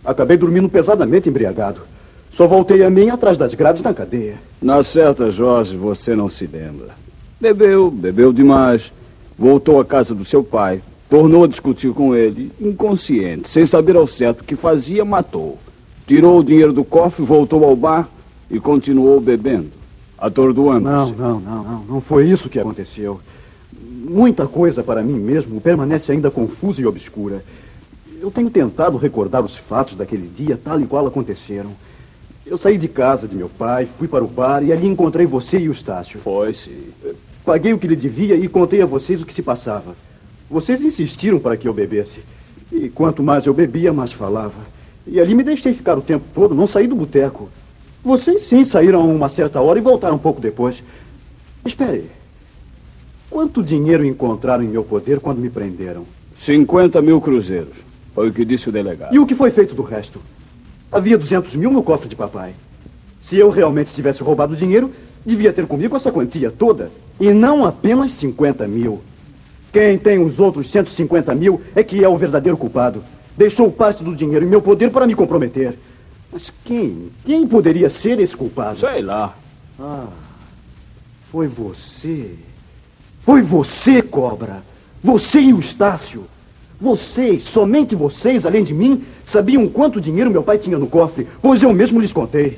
Acabei 0.03 0.37
dormindo 0.37 0.69
pesadamente 0.69 1.29
embriagado. 1.29 1.81
Só 2.31 2.47
voltei 2.47 2.83
a 2.83 2.89
mim 2.89 3.09
atrás 3.09 3.37
das 3.37 3.53
grades 3.53 3.81
da 3.81 3.93
cadeia. 3.93 4.35
Na 4.61 4.83
certa, 4.83 5.31
Jorge, 5.31 5.75
você 5.75 6.15
não 6.15 6.29
se 6.29 6.45
lembra. 6.45 6.89
Bebeu, 7.39 7.89
bebeu 7.89 8.31
demais. 8.31 8.91
Voltou 9.37 9.79
à 9.79 9.85
casa 9.85 10.13
do 10.13 10.25
seu 10.25 10.43
pai. 10.43 10.81
Tornou 11.09 11.43
a 11.43 11.47
discutir 11.47 11.91
com 11.91 12.15
ele. 12.15 12.51
Inconsciente, 12.59 13.49
sem 13.49 13.65
saber 13.65 13.95
ao 13.95 14.05
certo 14.05 14.41
o 14.41 14.43
que 14.43 14.55
fazia, 14.55 15.03
matou. 15.03 15.57
Tirou 16.05 16.39
o 16.39 16.43
dinheiro 16.43 16.73
do 16.73 16.83
cofre, 16.83 17.23
voltou 17.23 17.63
ao 17.63 17.75
bar 17.75 18.09
e 18.49 18.59
continuou 18.59 19.19
bebendo. 19.19 19.78
Atordoando-se. 20.19 21.13
Não, 21.13 21.39
não, 21.39 21.39
não, 21.39 21.63
não. 21.63 21.83
Não 21.85 22.01
foi 22.01 22.29
isso 22.29 22.49
que 22.49 22.59
aconteceu. 22.59 23.19
Muita 23.73 24.47
coisa 24.47 24.83
para 24.83 25.03
mim 25.03 25.19
mesmo 25.19 25.61
permanece 25.61 26.11
ainda 26.11 26.31
confusa 26.31 26.81
e 26.81 26.85
obscura. 26.85 27.43
Eu 28.21 28.29
tenho 28.29 28.49
tentado 28.49 28.97
recordar 28.97 29.43
os 29.43 29.55
fatos 29.55 29.95
daquele 29.95 30.27
dia 30.27 30.59
tal 30.61 30.79
e 30.81 30.85
qual 30.85 31.07
aconteceram. 31.07 31.71
Eu 32.45 32.57
saí 32.57 32.77
de 32.77 32.87
casa 32.87 33.27
de 33.27 33.35
meu 33.35 33.47
pai, 33.47 33.85
fui 33.85 34.07
para 34.07 34.23
o 34.23 34.27
bar 34.27 34.63
e 34.63 34.73
ali 34.73 34.87
encontrei 34.87 35.25
você 35.25 35.59
e 35.59 35.69
o 35.69 35.71
Estácio. 35.71 36.19
Foi, 36.19 36.53
sim. 36.53 36.89
Paguei 37.45 37.73
o 37.73 37.77
que 37.77 37.87
lhe 37.87 37.95
devia 37.95 38.35
e 38.35 38.47
contei 38.47 38.81
a 38.81 38.85
vocês 38.85 39.21
o 39.21 39.25
que 39.25 39.33
se 39.33 39.41
passava. 39.41 39.95
Vocês 40.49 40.81
insistiram 40.81 41.39
para 41.39 41.55
que 41.55 41.67
eu 41.67 41.73
bebesse. 41.73 42.19
E 42.71 42.89
quanto 42.89 43.23
mais 43.23 43.45
eu 43.45 43.53
bebia, 43.53 43.93
mais 43.93 44.11
falava. 44.11 44.59
E 45.05 45.19
ali 45.19 45.33
me 45.33 45.43
deixei 45.43 45.73
ficar 45.73 45.97
o 45.97 46.01
tempo 46.01 46.25
todo, 46.33 46.53
não 46.53 46.67
saí 46.67 46.87
do 46.87 46.95
boteco. 46.95 47.49
Vocês 48.03 48.43
sim 48.43 48.63
saíram 48.63 49.01
a 49.01 49.03
uma 49.03 49.27
certa 49.27 49.59
hora 49.59 49.77
e 49.77 49.81
voltaram 49.81 50.15
um 50.15 50.19
pouco 50.19 50.39
depois. 50.39 50.83
Espere. 51.65 52.09
Quanto 53.29 53.61
dinheiro 53.61 54.05
encontraram 54.05 54.63
em 54.63 54.67
meu 54.67 54.83
poder 54.83 55.19
quando 55.19 55.39
me 55.39 55.49
prenderam? 55.49 56.05
50 56.33 57.01
mil 57.01 57.19
cruzeiros. 57.19 57.77
Foi 58.15 58.29
o 58.29 58.33
que 58.33 58.45
disse 58.45 58.69
o 58.69 58.71
delegado. 58.71 59.13
E 59.13 59.19
o 59.19 59.25
que 59.25 59.35
foi 59.35 59.51
feito 59.51 59.75
do 59.75 59.83
resto? 59.83 60.19
Havia 60.91 61.17
200 61.17 61.55
mil 61.55 61.71
no 61.71 61.83
cofre 61.83 62.09
de 62.09 62.15
papai. 62.15 62.53
Se 63.21 63.37
eu 63.37 63.49
realmente 63.49 63.93
tivesse 63.93 64.23
roubado 64.23 64.53
o 64.53 64.57
dinheiro, 64.57 64.91
devia 65.25 65.53
ter 65.53 65.67
comigo 65.67 65.95
essa 65.95 66.11
quantia 66.11 66.49
toda. 66.49 66.89
E 67.19 67.31
não 67.31 67.65
apenas 67.65 68.11
50 68.11 68.67
mil. 68.67 69.01
Quem 69.71 69.97
tem 69.97 70.17
os 70.17 70.39
outros 70.39 70.69
150 70.71 71.35
mil 71.35 71.61
é 71.75 71.83
que 71.83 72.03
é 72.03 72.07
o 72.07 72.17
verdadeiro 72.17 72.57
culpado. 72.57 73.03
Deixou 73.37 73.69
parte 73.71 74.03
do 74.03 74.15
dinheiro 74.15 74.45
em 74.45 74.49
meu 74.49 74.61
poder 74.61 74.89
para 74.89 75.05
me 75.05 75.13
comprometer. 75.13 75.77
Mas 76.31 76.51
quem? 76.63 77.09
Quem 77.25 77.47
poderia 77.47 77.89
ser 77.89 78.19
esse 78.19 78.35
culpado? 78.35 78.79
Sei 78.79 79.01
lá. 79.01 79.35
Ah, 79.79 80.07
foi 81.31 81.47
você. 81.47 82.35
Foi 83.23 83.41
você, 83.41 84.01
cobra. 84.01 84.63
Você 85.03 85.39
e 85.39 85.53
o 85.53 85.59
Estácio. 85.59 86.25
Vocês, 86.79 87.43
somente 87.43 87.93
vocês, 87.93 88.45
além 88.45 88.63
de 88.63 88.73
mim, 88.73 89.03
sabiam 89.25 89.67
quanto 89.67 89.99
dinheiro 89.99 90.31
meu 90.31 90.41
pai 90.41 90.57
tinha 90.57 90.77
no 90.77 90.87
cofre, 90.87 91.27
pois 91.41 91.61
eu 91.61 91.73
mesmo 91.73 91.99
lhes 91.99 92.13
contei. 92.13 92.57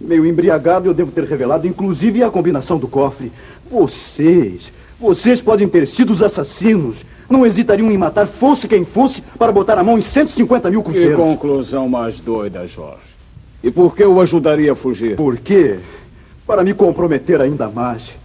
Meio 0.00 0.24
embriagado, 0.24 0.88
eu 0.88 0.94
devo 0.94 1.10
ter 1.10 1.24
revelado, 1.24 1.66
inclusive, 1.66 2.22
a 2.22 2.30
combinação 2.30 2.78
do 2.78 2.86
cofre. 2.86 3.32
Vocês, 3.68 4.72
vocês 5.00 5.40
podem 5.40 5.66
ter 5.66 5.88
sido 5.88 6.12
os 6.12 6.22
assassinos. 6.22 7.04
Não 7.28 7.44
hesitariam 7.44 7.90
em 7.90 7.98
matar, 7.98 8.26
fosse 8.26 8.68
quem 8.68 8.84
fosse, 8.84 9.20
para 9.36 9.50
botar 9.50 9.78
a 9.78 9.82
mão 9.82 9.98
em 9.98 10.02
150 10.02 10.70
mil 10.70 10.82
Que 10.82 10.90
cruzeiros. 10.90 11.16
conclusão 11.16 11.88
mais 11.88 12.20
doida, 12.20 12.66
Jorge. 12.68 13.00
E 13.66 13.70
por 13.72 13.96
que 13.96 14.04
o 14.04 14.20
ajudaria 14.20 14.70
a 14.70 14.76
fugir? 14.76 15.16
Por 15.16 15.38
quê? 15.38 15.80
Para 16.46 16.62
me 16.62 16.72
comprometer 16.72 17.40
ainda 17.40 17.68
mais. 17.68 18.16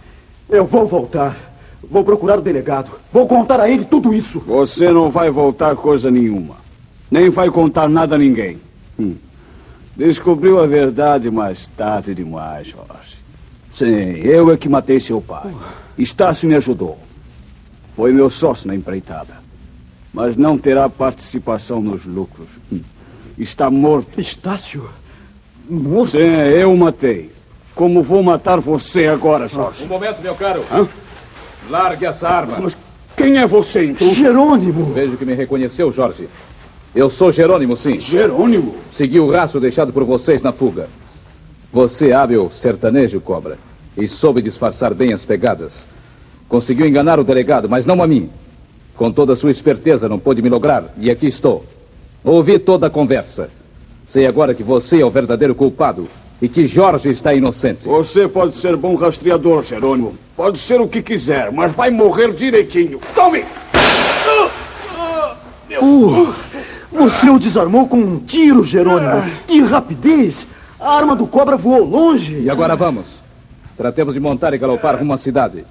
Eu 0.48 0.64
vou 0.64 0.86
voltar. 0.86 1.36
Vou 1.82 2.04
procurar 2.04 2.38
o 2.38 2.40
delegado. 2.40 2.92
Vou 3.12 3.26
contar 3.26 3.58
a 3.58 3.68
ele 3.68 3.84
tudo 3.84 4.14
isso. 4.14 4.38
Você 4.46 4.92
não 4.92 5.10
vai 5.10 5.32
voltar 5.32 5.74
coisa 5.74 6.12
nenhuma. 6.12 6.54
Nem 7.10 7.28
vai 7.28 7.50
contar 7.50 7.88
nada 7.88 8.14
a 8.14 8.18
ninguém. 8.18 8.60
Hum. 8.96 9.16
Descobriu 9.96 10.60
a 10.60 10.66
verdade 10.68 11.28
mais 11.28 11.66
tarde 11.66 12.14
demais, 12.14 12.68
Jorge. 12.68 13.16
Sim, 13.74 14.20
eu 14.22 14.48
é 14.48 14.56
que 14.56 14.68
matei 14.68 15.00
seu 15.00 15.20
pai. 15.20 15.52
Estácio 15.98 16.48
me 16.48 16.54
ajudou. 16.54 16.96
Foi 17.96 18.12
meu 18.12 18.30
sócio 18.30 18.68
na 18.68 18.76
empreitada. 18.76 19.42
Mas 20.14 20.36
não 20.36 20.56
terá 20.56 20.88
participação 20.88 21.80
nos 21.80 22.06
lucros. 22.06 22.46
Hum. 22.72 22.78
Está 23.36 23.68
morto. 23.68 24.20
Estácio? 24.20 24.88
Morto? 25.68 26.12
Sim, 26.12 26.18
eu 26.18 26.72
o 26.72 26.76
matei. 26.76 27.30
Como 27.74 28.02
vou 28.02 28.22
matar 28.22 28.60
você 28.60 29.06
agora, 29.06 29.48
Jorge? 29.48 29.84
Um 29.84 29.88
momento, 29.88 30.20
meu 30.20 30.34
caro. 30.34 30.62
Hã? 30.70 30.86
Largue 31.70 32.06
essa 32.06 32.28
arma. 32.28 32.58
Mas 32.60 32.76
quem 33.16 33.38
é 33.38 33.46
você, 33.46 33.86
então? 33.86 34.12
Jerônimo! 34.14 34.92
Vejo 34.92 35.16
que 35.16 35.24
me 35.24 35.34
reconheceu, 35.34 35.90
Jorge. 35.90 36.28
Eu 36.94 37.08
sou 37.08 37.32
Jerônimo, 37.32 37.76
sim. 37.76 37.98
Jerônimo? 37.98 38.76
Segui 38.90 39.18
o 39.20 39.30
rastro 39.30 39.60
deixado 39.60 39.92
por 39.92 40.04
vocês 40.04 40.42
na 40.42 40.52
fuga. 40.52 40.88
Você, 41.72 42.10
é 42.10 42.12
hábil 42.12 42.50
sertanejo, 42.50 43.20
cobra, 43.20 43.56
e 43.96 44.06
soube 44.06 44.42
disfarçar 44.42 44.92
bem 44.92 45.14
as 45.14 45.24
pegadas. 45.24 45.88
Conseguiu 46.48 46.86
enganar 46.86 47.18
o 47.18 47.24
delegado, 47.24 47.68
mas 47.68 47.86
não 47.86 48.02
a 48.02 48.06
mim. 48.06 48.28
Com 48.94 49.10
toda 49.10 49.32
a 49.32 49.36
sua 49.36 49.50
esperteza, 49.50 50.06
não 50.06 50.18
pôde 50.18 50.42
me 50.42 50.50
lograr, 50.50 50.92
e 50.98 51.10
aqui 51.10 51.26
estou. 51.26 51.64
Ouvi 52.22 52.58
toda 52.58 52.88
a 52.88 52.90
conversa. 52.90 53.48
Sei 54.12 54.26
agora 54.26 54.52
que 54.52 54.62
você 54.62 55.00
é 55.00 55.06
o 55.06 55.10
verdadeiro 55.10 55.54
culpado 55.54 56.06
e 56.38 56.46
que 56.46 56.66
Jorge 56.66 57.08
está 57.08 57.32
inocente. 57.32 57.88
Você 57.88 58.28
pode 58.28 58.54
ser 58.56 58.76
bom 58.76 58.94
rastreador, 58.94 59.62
Jerônimo. 59.62 60.14
Pode 60.36 60.58
ser 60.58 60.82
o 60.82 60.86
que 60.86 61.00
quiser, 61.00 61.50
mas 61.50 61.74
vai 61.74 61.90
morrer 61.90 62.30
direitinho. 62.34 63.00
Tome! 63.14 63.42
Uh, 65.80 66.30
você 66.90 67.30
o 67.30 67.38
desarmou 67.38 67.88
com 67.88 67.96
um 67.96 68.18
tiro, 68.18 68.62
Jerônimo. 68.62 69.24
Que 69.46 69.62
rapidez! 69.62 70.46
A 70.78 70.94
arma 70.94 71.16
do 71.16 71.26
cobra 71.26 71.56
voou 71.56 71.82
longe. 71.82 72.38
E 72.38 72.50
agora 72.50 72.76
vamos. 72.76 73.22
Tratemos 73.78 74.12
de 74.12 74.20
montar 74.20 74.52
e 74.52 74.58
galopar 74.58 74.98
rumo 74.98 75.14
à 75.14 75.16
cidade. 75.16 75.64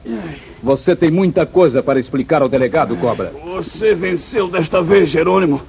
Você 0.64 0.96
tem 0.96 1.12
muita 1.12 1.46
coisa 1.46 1.84
para 1.84 2.00
explicar 2.00 2.42
ao 2.42 2.50
delegado, 2.50 2.96
cobra. 2.96 3.32
Você 3.54 3.94
venceu 3.94 4.48
desta 4.48 4.82
vez, 4.82 5.12
Jerônimo. 5.12 5.62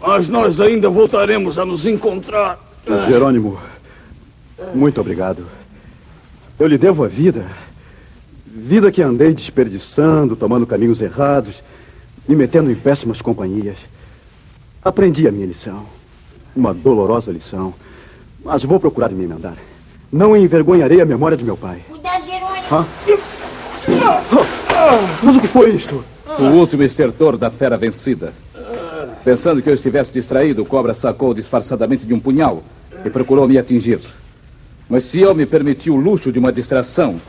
Mas 0.00 0.28
nós 0.28 0.60
ainda 0.60 0.88
voltaremos 0.88 1.58
a 1.58 1.64
nos 1.64 1.86
encontrar. 1.86 2.58
Jerônimo, 3.06 3.58
muito 4.74 5.00
obrigado. 5.00 5.46
Eu 6.58 6.66
lhe 6.66 6.78
devo 6.78 7.04
a 7.04 7.08
vida. 7.08 7.46
Vida 8.46 8.90
que 8.90 9.02
andei 9.02 9.32
desperdiçando, 9.32 10.34
tomando 10.34 10.66
caminhos 10.66 11.00
errados, 11.00 11.62
me 12.26 12.34
metendo 12.34 12.70
em 12.70 12.74
péssimas 12.74 13.20
companhias. 13.20 13.76
Aprendi 14.84 15.28
a 15.28 15.32
minha 15.32 15.46
lição. 15.46 15.84
Uma 16.56 16.72
dolorosa 16.72 17.30
lição. 17.30 17.74
Mas 18.44 18.64
vou 18.64 18.80
procurar 18.80 19.10
me 19.10 19.24
emendar. 19.24 19.56
Não 20.10 20.36
envergonharei 20.36 21.00
a 21.00 21.04
memória 21.04 21.36
de 21.36 21.44
meu 21.44 21.56
pai. 21.56 21.82
Cuidado, 21.88 22.24
Jerônimo. 22.26 22.66
Hã? 22.72 22.86
Mas 25.22 25.36
o 25.36 25.40
que 25.40 25.48
foi 25.48 25.70
isto? 25.70 26.04
O 26.38 26.44
último 26.44 26.82
estertor 26.82 27.36
da 27.36 27.50
fera 27.50 27.76
vencida. 27.76 28.32
Pensando 29.24 29.60
que 29.60 29.68
eu 29.68 29.74
estivesse 29.74 30.12
distraído, 30.12 30.62
o 30.62 30.66
cobra 30.66 30.94
sacou 30.94 31.34
disfarçadamente 31.34 32.06
de 32.06 32.14
um 32.14 32.20
punhal 32.20 32.62
e 33.04 33.10
procurou 33.10 33.46
me 33.46 33.58
atingir. 33.58 34.00
Mas 34.88 35.04
se 35.04 35.20
eu 35.20 35.34
me 35.34 35.44
permiti 35.44 35.90
o 35.90 35.96
luxo 35.96 36.32
de 36.32 36.38
uma 36.38 36.50
distração, 36.50 37.20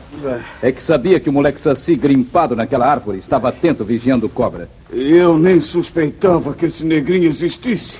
é 0.62 0.72
que 0.72 0.82
sabia 0.82 1.20
que 1.20 1.28
o 1.28 1.32
moleque 1.32 1.60
Saci, 1.60 1.94
grimpado 1.94 2.56
naquela 2.56 2.86
árvore, 2.86 3.18
estava 3.18 3.50
atento 3.50 3.84
vigiando 3.84 4.26
o 4.26 4.30
cobra. 4.30 4.68
Eu 4.90 5.36
nem 5.36 5.60
suspeitava 5.60 6.54
que 6.54 6.66
esse 6.66 6.86
negrinho 6.86 7.28
existisse. 7.28 7.96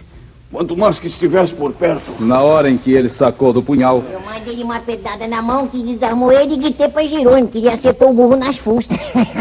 Quanto 0.53 0.77
mais 0.77 0.99
que 0.99 1.07
estivesse 1.07 1.55
por 1.55 1.73
perto. 1.73 2.13
Na 2.19 2.43
hora 2.43 2.69
em 2.69 2.77
que 2.77 2.93
ele 2.93 3.09
sacou 3.09 3.53
do 3.53 3.63
punhal, 3.63 4.03
Eu 4.13 4.21
mandei 4.21 4.61
uma 4.65 4.81
pedrada 4.81 5.29
na 5.29 5.41
mão 5.41 5.69
que 5.69 5.81
desarmou 5.81 6.33
ele 6.33 6.55
e 6.55 6.57
gritei 6.57 6.89
pra 6.89 7.05
Jerônimo 7.05 7.47
que 7.47 7.59
ele 7.59 7.69
acertou 7.69 8.11
o 8.11 8.13
burro 8.13 8.35
nas 8.35 8.59
fuças. 8.59 8.99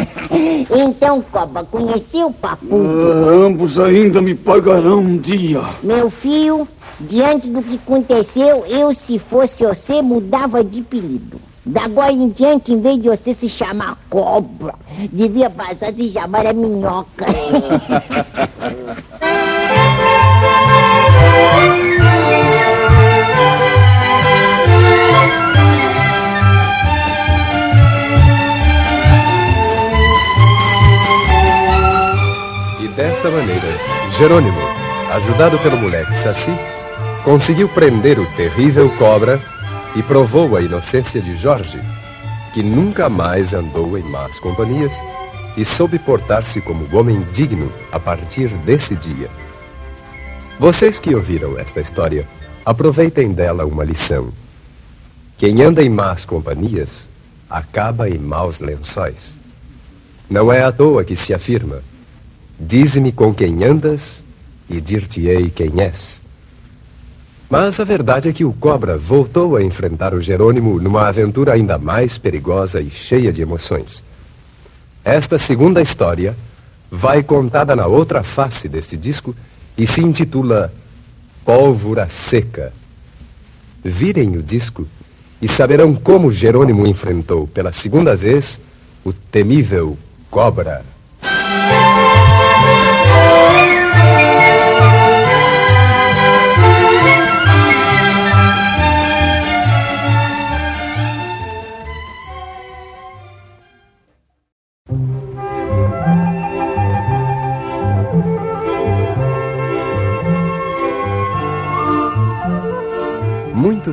então, 0.70 1.20
Coba, 1.32 1.63
conheceu 1.63 2.28
o 2.28 2.34
papudo? 2.34 2.75
Ah, 2.75 3.46
ambos 3.48 3.80
ainda 3.80 4.22
me 4.22 4.36
pagarão 4.36 5.00
um 5.00 5.18
dia. 5.18 5.62
Meu 5.82 6.12
filho, 6.12 6.68
diante 7.00 7.50
do 7.50 7.63
que 7.63 7.74
aconteceu, 7.75 8.63
eu, 8.68 8.94
se 8.94 9.18
fosse 9.18 9.66
você, 9.66 10.04
mudava 10.04 10.63
de 10.63 10.82
apelido. 10.82 11.42
Da 11.66 11.86
agora 11.86 12.12
em 12.12 12.30
diante, 12.30 12.72
em 12.72 12.82
vez 12.82 13.01
de 13.01 13.10
você 13.10 13.34
se 13.34 13.50
chamar 13.50 13.98
cobra, 14.10 14.75
devia 15.12 15.50
passar 15.50 15.89
a 15.89 15.94
se 15.94 16.08
chamar 16.10 16.46
a 16.46 16.54
minhoca. 16.54 17.25
desta 33.00 33.32
maneira, 33.32 33.65
Jerônimo, 34.18 34.60
ajudado 35.13 35.58
pelo 35.60 35.77
moleque 35.77 36.13
Saci, 36.13 36.51
conseguiu 37.24 37.70
prender 37.70 38.20
o 38.20 38.25
terrível 38.34 38.89
cobra 38.98 39.39
e 39.96 40.03
provou 40.03 40.58
a 40.58 40.62
inocência 40.62 41.22
de 41.22 41.34
Jorge, 41.38 41.82
que 42.53 42.62
nunca 42.62 43.08
mais 43.08 43.53
andou 43.53 43.98
em 43.98 44.03
más 44.03 44.38
companhias 44.41 44.94
e 45.56 45.63
soube 45.63 45.98
portar-se 45.98 46.60
como 46.60 46.94
homem 46.94 47.25
digno 47.32 47.72
a 47.89 47.98
partir 48.01 48.50
desse 48.65 48.98
dia. 48.98 49.29
Vocês 50.60 51.00
que 51.00 51.15
ouviram 51.15 51.58
esta 51.58 51.79
história, 51.79 52.27
aproveitem 52.65 53.32
dela 53.32 53.65
uma 53.65 53.86
lição. 53.86 54.27
Quem 55.38 55.62
anda 55.62 55.82
em 55.82 55.89
más 55.89 56.25
companhias 56.25 57.08
acaba 57.50 58.10
em 58.10 58.18
maus 58.18 58.60
lençóis. 58.60 59.38
Não 60.29 60.51
é 60.51 60.63
à 60.63 60.70
toa 60.70 61.06
que 61.06 61.15
se 61.15 61.34
afirma: 61.34 61.82
Dize-me 62.60 63.12
com 63.12 63.34
quem 63.34 63.63
andas 63.63 64.24
e 64.70 64.82
dir-te-ei 64.82 65.50
quem 65.50 65.82
és. 65.82 66.22
Mas 67.50 67.80
a 67.80 67.84
verdade 67.84 68.30
é 68.30 68.34
que 68.34 68.46
o 68.46 68.54
cobra 68.54 68.98
voltou 68.98 69.56
a 69.56 69.63
enfrentar 69.63 70.13
o 70.13 70.22
Jerônimo 70.22 70.80
numa 70.80 71.08
aventura 71.08 71.54
ainda 71.54 71.78
mais 71.80 72.18
perigosa 72.18 72.80
e 72.80 72.92
cheia 72.92 73.32
de 73.32 73.42
emoções. 73.42 74.04
Esta 75.04 75.39
segunda 75.39 75.82
história 75.82 76.38
vai 76.92 77.24
contada 77.24 77.75
na 77.75 77.88
outra 77.88 78.24
face 78.24 78.68
deste 78.68 78.98
disco 78.98 79.36
e 79.78 79.88
se 79.88 80.01
intitula 80.01 80.72
Pólvora 81.44 82.08
Seca. 82.10 82.74
Virem 83.84 84.38
o 84.38 84.44
disco 84.44 84.86
e 85.42 85.48
saberão 85.48 85.96
como 85.96 86.32
Jerônimo 86.32 86.86
enfrentou 86.86 87.48
pela 87.48 87.72
segunda 87.72 88.16
vez 88.16 88.60
o 89.04 89.13
temível 89.13 89.98
cobra. 90.30 90.84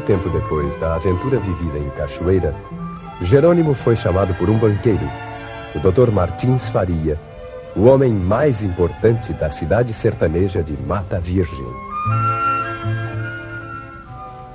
Tempo 0.07 0.31
depois 0.31 0.77
da 0.77 0.95
aventura 0.95 1.39
vivida 1.41 1.79
em 1.79 1.91
Cachoeira, 1.91 2.55
Jerônimo 3.21 3.75
foi 3.75 3.97
chamado 3.97 4.33
por 4.35 4.49
um 4.49 4.57
banqueiro, 4.57 5.07
o 5.75 5.81
Dr. 5.81 6.13
Martins 6.13 6.69
Faria, 6.69 7.19
o 7.75 7.87
homem 7.87 8.13
mais 8.13 8.63
importante 8.63 9.33
da 9.33 9.51
cidade 9.51 9.93
sertaneja 9.93 10.63
de 10.63 10.75
Mata 10.87 11.19
Virgem. 11.19 11.67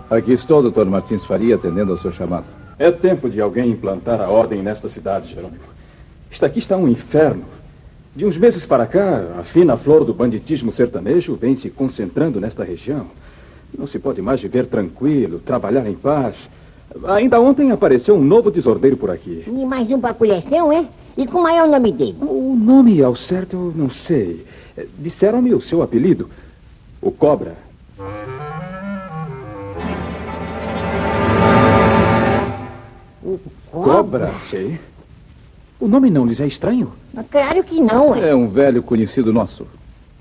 aqui 0.09 0.31
estou, 0.31 0.71
Dr. 0.71 0.85
Martins 0.85 1.25
Faria, 1.25 1.55
atendendo 1.55 1.91
ao 1.91 1.97
seu 1.97 2.13
chamado. 2.13 2.45
É 2.79 2.89
tempo 2.89 3.29
de 3.29 3.41
alguém 3.41 3.69
implantar 3.69 4.21
a 4.21 4.29
ordem 4.29 4.63
nesta 4.63 4.87
cidade, 4.87 5.33
Jerônimo. 5.33 5.59
Isto 6.31 6.45
aqui 6.45 6.59
está 6.59 6.77
um 6.77 6.87
inferno. 6.87 7.43
De 8.15 8.25
uns 8.25 8.37
meses 8.37 8.65
para 8.65 8.85
cá, 8.85 9.25
a 9.37 9.43
fina 9.43 9.75
flor 9.75 10.05
do 10.05 10.13
banditismo 10.13 10.71
sertanejo 10.71 11.35
vem 11.35 11.55
se 11.55 11.69
concentrando 11.69 12.39
nesta 12.39 12.63
região. 12.63 13.07
Não 13.77 13.87
se 13.87 13.99
pode 13.99 14.21
mais 14.21 14.41
viver 14.41 14.65
tranquilo, 14.67 15.39
trabalhar 15.39 15.87
em 15.87 15.93
paz. 15.95 16.49
Ainda 17.05 17.39
ontem 17.39 17.71
apareceu 17.71 18.15
um 18.15 18.23
novo 18.23 18.51
desordeiro 18.51 18.97
por 18.97 19.09
aqui. 19.09 19.43
E 19.47 19.65
mais 19.65 19.89
um 19.91 19.99
pra 19.99 20.13
coleção, 20.13 20.71
é? 20.71 20.85
E 21.17 21.25
como 21.25 21.47
é 21.47 21.63
o 21.63 21.67
nome 21.67 21.91
dele? 21.91 22.17
O 22.21 22.55
nome 22.55 23.01
ao 23.01 23.15
certo 23.15 23.53
eu 23.55 23.73
não 23.75 23.89
sei. 23.89 24.45
Eh, 24.77 24.85
Disseram-me 24.99 25.53
o 25.53 25.61
seu 25.61 25.81
apelido. 25.81 26.29
O 27.01 27.11
Cobra. 27.11 27.55
Cobra? 33.71 34.31
Sim. 34.49 34.77
O 35.79 35.87
nome 35.87 36.09
não 36.09 36.25
lhes 36.25 36.39
é 36.39 36.47
estranho? 36.47 36.91
Mas 37.13 37.25
Claro 37.29 37.63
que 37.63 37.79
não, 37.79 38.13
é. 38.15 38.29
É 38.29 38.35
um 38.35 38.47
velho 38.47 38.83
conhecido 38.83 39.33
nosso. 39.33 39.65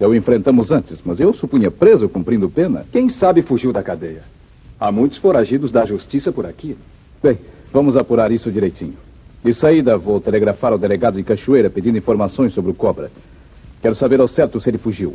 Já 0.00 0.08
o 0.08 0.14
enfrentamos 0.14 0.70
antes, 0.70 1.02
mas 1.04 1.20
eu 1.20 1.30
supunha 1.32 1.70
preso 1.70 2.08
cumprindo 2.08 2.48
pena. 2.48 2.86
Quem 2.90 3.10
sabe 3.10 3.42
fugiu 3.42 3.70
da 3.70 3.82
cadeia? 3.82 4.22
Há 4.80 4.90
muitos 4.90 5.18
foragidos 5.18 5.70
da 5.70 5.84
justiça 5.84 6.32
por 6.32 6.46
aqui. 6.46 6.74
Bem, 7.22 7.38
vamos 7.70 7.98
apurar 7.98 8.32
isso 8.32 8.50
direitinho. 8.50 8.94
De 9.44 9.52
saída, 9.52 9.98
vou 9.98 10.18
telegrafar 10.18 10.72
ao 10.72 10.78
delegado 10.78 11.16
de 11.16 11.22
Cachoeira 11.22 11.68
pedindo 11.68 11.98
informações 11.98 12.54
sobre 12.54 12.70
o 12.70 12.74
cobra. 12.74 13.10
Quero 13.82 13.94
saber 13.94 14.20
ao 14.20 14.28
certo 14.28 14.58
se 14.58 14.70
ele 14.70 14.78
fugiu. 14.78 15.14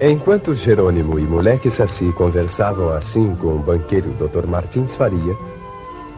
Enquanto 0.00 0.54
Jerônimo 0.54 1.18
e 1.18 1.22
Moleque 1.22 1.70
Saci 1.70 2.12
conversavam 2.12 2.90
assim 2.90 3.34
com 3.36 3.56
o 3.56 3.58
banqueiro 3.58 4.10
Dr. 4.10 4.46
Martins 4.46 4.94
Faria, 4.94 5.36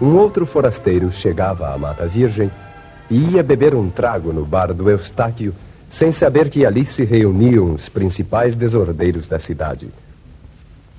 um 0.00 0.16
outro 0.16 0.44
forasteiro 0.44 1.10
chegava 1.10 1.72
à 1.72 1.78
Mata 1.78 2.06
Virgem 2.06 2.50
e 3.10 3.34
ia 3.34 3.42
beber 3.42 3.74
um 3.74 3.90
trago 3.90 4.32
no 4.32 4.44
bar 4.44 4.72
do 4.72 4.90
Eustáquio, 4.90 5.54
sem 5.88 6.10
saber 6.10 6.48
que 6.48 6.64
ali 6.64 6.84
se 6.84 7.04
reuniam 7.04 7.72
os 7.72 7.88
principais 7.88 8.56
desordeiros 8.56 9.28
da 9.28 9.38
cidade. 9.38 9.88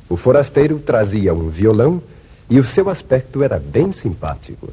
O 0.07 0.15
forasteiro 0.15 0.79
trazia 0.79 1.33
um 1.33 1.49
violão 1.49 2.01
e 2.49 2.59
o 2.59 2.63
seu 2.63 2.89
aspecto 2.89 3.43
era 3.43 3.59
bem 3.59 3.91
simpático. 3.91 4.69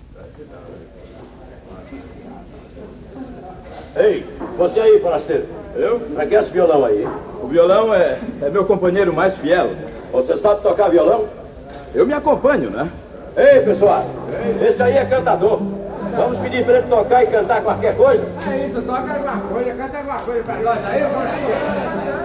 Ei, 3.96 4.24
você 4.56 4.80
aí, 4.80 5.00
forasteiro. 5.00 5.44
Eu? 5.74 6.00
Pra 6.00 6.26
que 6.26 6.34
esse 6.34 6.50
violão 6.50 6.84
aí? 6.84 7.06
O 7.42 7.46
violão 7.46 7.94
é, 7.94 8.18
é 8.42 8.50
meu 8.50 8.64
companheiro 8.64 9.12
mais 9.12 9.36
fiel. 9.36 9.70
Você 10.12 10.36
sabe 10.36 10.62
tocar 10.62 10.88
violão? 10.88 11.26
Eu 11.94 12.06
me 12.06 12.12
acompanho, 12.12 12.70
né? 12.70 12.90
Ei, 13.36 13.60
pessoal, 13.60 14.04
esse 14.66 14.82
aí 14.82 14.96
é 14.96 15.04
cantador. 15.04 15.60
Vamos 16.16 16.38
pedir 16.38 16.64
pra 16.64 16.78
ele 16.78 16.86
tocar 16.88 17.22
e 17.22 17.26
cantar 17.26 17.62
qualquer 17.62 17.96
coisa? 17.96 18.26
É 18.50 18.66
isso, 18.66 18.82
toca 18.82 19.12
alguma 19.12 19.40
coisa, 19.48 19.72
canta 19.72 19.98
alguma 19.98 20.16
coisa 20.16 20.42
pra 20.44 20.54
nós 20.56 20.78
aí, 20.84 21.00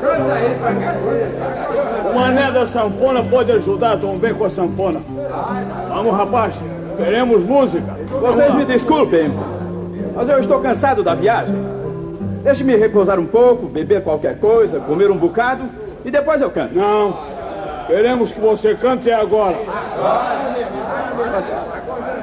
Canta 0.02 0.34
aí 0.34 0.58
qualquer 0.60 1.02
coisa. 1.02 2.10
O 2.10 2.16
mané 2.16 2.52
da 2.52 2.68
sanfona 2.68 3.24
pode 3.24 3.52
ajudar 3.54 3.98
Tom 4.00 4.18
bem 4.18 4.34
com 4.34 4.46
a 4.46 4.50
sanfona. 4.50 5.02
Vamos, 5.90 6.14
rapaz. 6.16 6.56
Queremos 6.98 7.44
música. 7.44 7.96
Vocês 8.08 8.54
me 8.56 8.66
desculpem, 8.66 9.32
mas 10.16 10.28
eu 10.28 10.40
estou 10.40 10.60
cansado 10.60 11.04
da 11.04 11.14
viagem. 11.14 11.56
Deixe-me 12.44 12.76
repousar 12.76 13.20
um 13.20 13.26
pouco, 13.26 13.68
beber 13.68 14.04
qualquer 14.04 14.40
coisa, 14.40 14.80
comer 14.80 15.12
um 15.12 15.18
bocado 15.18 15.64
e 16.04 16.12
depois 16.12 16.42
eu 16.42 16.50
canto. 16.50 16.76
Não. 16.76 17.37
Queremos 17.88 18.32
que 18.32 18.40
você 18.40 18.76
cante 18.76 19.10
agora. 19.12 19.58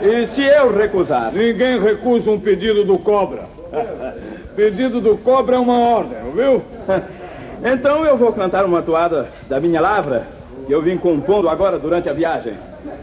E 0.02 0.26
se 0.26 0.42
eu 0.42 0.76
recusar? 0.76 1.32
Ninguém 1.32 1.80
recusa 1.80 2.30
um 2.30 2.38
pedido 2.38 2.84
do 2.84 2.98
cobra. 2.98 3.44
pedido 4.54 5.00
do 5.00 5.16
cobra 5.16 5.56
é 5.56 5.58
uma 5.58 5.78
ordem, 5.78 6.18
ouviu? 6.26 6.62
Então 7.66 8.04
eu 8.04 8.14
vou 8.14 8.30
cantar 8.30 8.62
uma 8.66 8.82
toada 8.82 9.26
da 9.48 9.58
minha 9.58 9.80
lavra 9.80 10.26
que 10.66 10.72
eu 10.74 10.82
vim 10.82 10.98
compondo 10.98 11.48
agora 11.48 11.78
durante 11.78 12.10
a 12.10 12.12
viagem. 12.12 12.52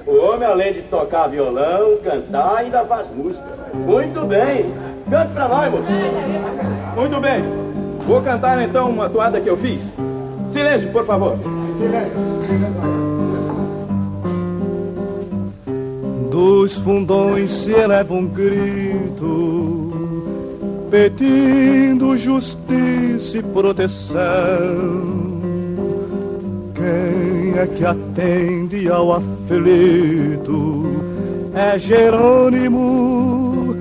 O 0.06 0.18
homem, 0.18 0.48
além 0.48 0.74
de 0.74 0.82
tocar 0.84 1.28
violão, 1.30 1.98
cantar, 2.04 2.58
ainda 2.58 2.86
faz 2.86 3.08
música. 3.10 3.48
Muito 3.74 4.24
bem. 4.28 4.72
Cante 5.10 5.34
pra 5.34 5.48
nós, 5.48 5.72
moço. 5.72 5.86
Muito 6.96 7.20
bem. 7.20 7.44
Vou 8.02 8.22
cantar 8.22 8.62
então 8.62 8.88
uma 8.88 9.10
toada 9.10 9.42
que 9.42 9.50
eu 9.50 9.58
fiz. 9.58 9.92
Silêncio, 10.52 10.92
por 10.92 11.06
favor. 11.06 11.40
Dos 16.30 16.74
fundões 16.78 17.52
se 17.52 17.72
eleva 17.72 18.14
um 18.14 18.26
grito 18.28 19.92
pedindo 20.92 22.18
justiça 22.18 23.38
e 23.38 23.44
proteção. 23.44 24.20
Quem 26.76 27.58
é 27.58 27.66
que 27.68 27.86
atende 27.86 28.90
ao 28.90 29.14
aflito? 29.14 30.86
É 31.54 31.78
Jerônimo, 31.78 33.76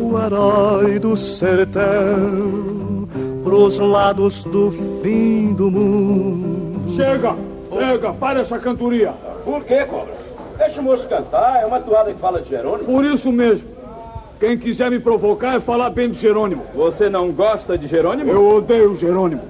o 0.00 0.18
herói 0.18 0.98
do 0.98 1.16
sertão, 1.16 3.08
pros 3.42 3.78
lados 3.78 4.44
do 4.44 4.70
fim 5.02 5.54
do 5.54 5.70
mundo. 5.70 6.55
Chega, 6.96 7.36
chega, 7.70 8.12
para 8.14 8.40
essa 8.40 8.58
cantoria. 8.58 9.12
Por 9.44 9.62
quê, 9.64 9.84
cobra? 9.84 10.14
Deixa 10.56 10.80
o 10.80 10.82
moço 10.82 11.06
cantar, 11.06 11.62
é 11.62 11.66
uma 11.66 11.78
toada 11.78 12.10
que 12.10 12.18
fala 12.18 12.40
de 12.40 12.48
Jerônimo. 12.48 12.86
Por 12.86 13.04
isso 13.04 13.30
mesmo. 13.30 13.68
Quem 14.40 14.56
quiser 14.56 14.90
me 14.90 14.98
provocar 14.98 15.56
é 15.56 15.60
falar 15.60 15.90
bem 15.90 16.10
de 16.10 16.18
Jerônimo. 16.18 16.62
Você 16.74 17.10
não 17.10 17.30
gosta 17.30 17.76
de 17.76 17.86
Jerônimo? 17.86 18.32
Eu 18.32 18.48
odeio 18.48 18.96
Jerônimo. 18.96 19.42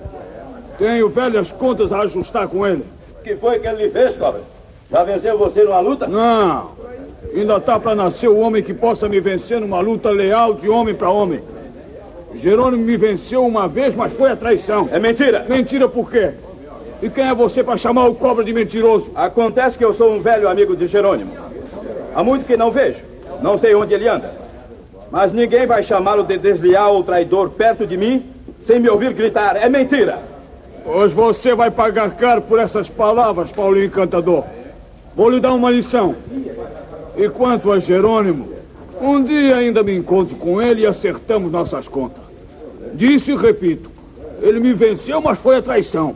Tenho 0.77 1.09
velhas 1.09 1.53
contas 1.53 1.93
a 1.93 2.01
ajustar 2.01 2.49
com 2.49 2.67
ele. 2.67 2.85
O 3.21 3.23
que 3.23 3.37
foi 3.37 3.61
que 3.61 3.69
ele 3.69 3.85
lhe 3.85 3.91
fez, 3.91 4.17
cobra? 4.17 4.43
Já 4.91 5.05
venceu 5.05 5.39
você 5.39 5.63
numa 5.63 5.79
luta? 5.79 6.09
Não. 6.09 6.73
Ainda 7.33 7.61
tá 7.61 7.79
para 7.79 7.95
nascer 7.95 8.29
o 8.29 8.39
homem 8.39 8.61
que 8.61 8.75
possa 8.75 9.09
me 9.09 9.21
vencer 9.21 9.61
numa 9.61 9.79
luta 9.79 10.11
leal 10.11 10.55
de 10.55 10.69
homem 10.69 10.97
para 10.97 11.11
homem. 11.11 11.41
Jerônimo 12.35 12.83
me 12.83 12.97
venceu 12.97 13.47
uma 13.47 13.69
vez, 13.69 13.95
mas 13.95 14.13
foi 14.13 14.33
a 14.33 14.37
traição. 14.37 14.89
É 14.91 14.99
mentira. 14.99 15.47
Mentira 15.49 15.89
por 15.89 16.11
quê? 16.11 16.33
E 17.03 17.11
quem 17.11 17.29
é 17.29 17.35
você 17.35 17.63
para 17.63 17.77
chamar 17.77 18.07
o 18.09 18.15
cobra 18.15 18.43
de 18.43 18.53
mentiroso? 18.53 19.11
Acontece 19.15 19.77
que 19.77 19.85
eu 19.85 19.93
sou 19.93 20.13
um 20.13 20.21
velho 20.21 20.49
amigo 20.49 20.75
de 20.75 20.87
Jerônimo. 20.87 21.31
Há 22.15 22.25
muito 22.25 22.47
que 22.47 22.57
não 22.57 22.71
vejo. 22.71 23.03
Não 23.43 23.59
sei 23.59 23.75
onde 23.75 23.93
ele 23.93 24.09
anda. 24.09 24.33
Mas 25.11 25.33
ninguém 25.33 25.67
vai 25.67 25.83
chamá-lo 25.83 26.23
de 26.23 26.39
desleal 26.39 26.95
ou 26.95 27.05
traidor 27.05 27.51
perto 27.51 27.87
de 27.87 27.97
mim 27.97 28.25
sem 28.63 28.81
me 28.81 28.89
ouvir 28.89 29.13
gritar. 29.13 29.57
É 29.57 29.69
mentira. 29.69 30.19
Pois 30.83 31.13
você 31.13 31.55
vai 31.55 31.71
pagar 31.71 32.13
caro 32.13 32.41
por 32.43 32.59
essas 32.59 32.89
palavras, 32.89 33.53
Paulinho 33.53 33.87
Encantador. 33.87 34.45
Vou 35.15 35.29
lhe 35.29 35.41
dar 35.41 35.53
uma 35.53 35.71
lição. 35.71 36.15
E 37.17 37.29
quanto 37.29 37.73
a 37.73 37.79
Jerônimo, 37.79 38.49
um 39.01 39.23
dia 39.23 39.57
ainda 39.57 39.83
me 39.83 39.95
encontro 39.95 40.37
com 40.37 40.63
ele 40.63 40.83
e 40.83 40.87
acertamos 40.87 41.53
nossas 41.53 41.87
contas. 41.87 42.23
Disse 42.95 43.33
e 43.33 43.37
repito, 43.37 43.91
ele 44.41 44.61
me 44.61 44.73
venceu, 44.73 45.21
mas 45.21 45.39
foi 45.39 45.57
a 45.57 45.63
traição. 45.63 46.15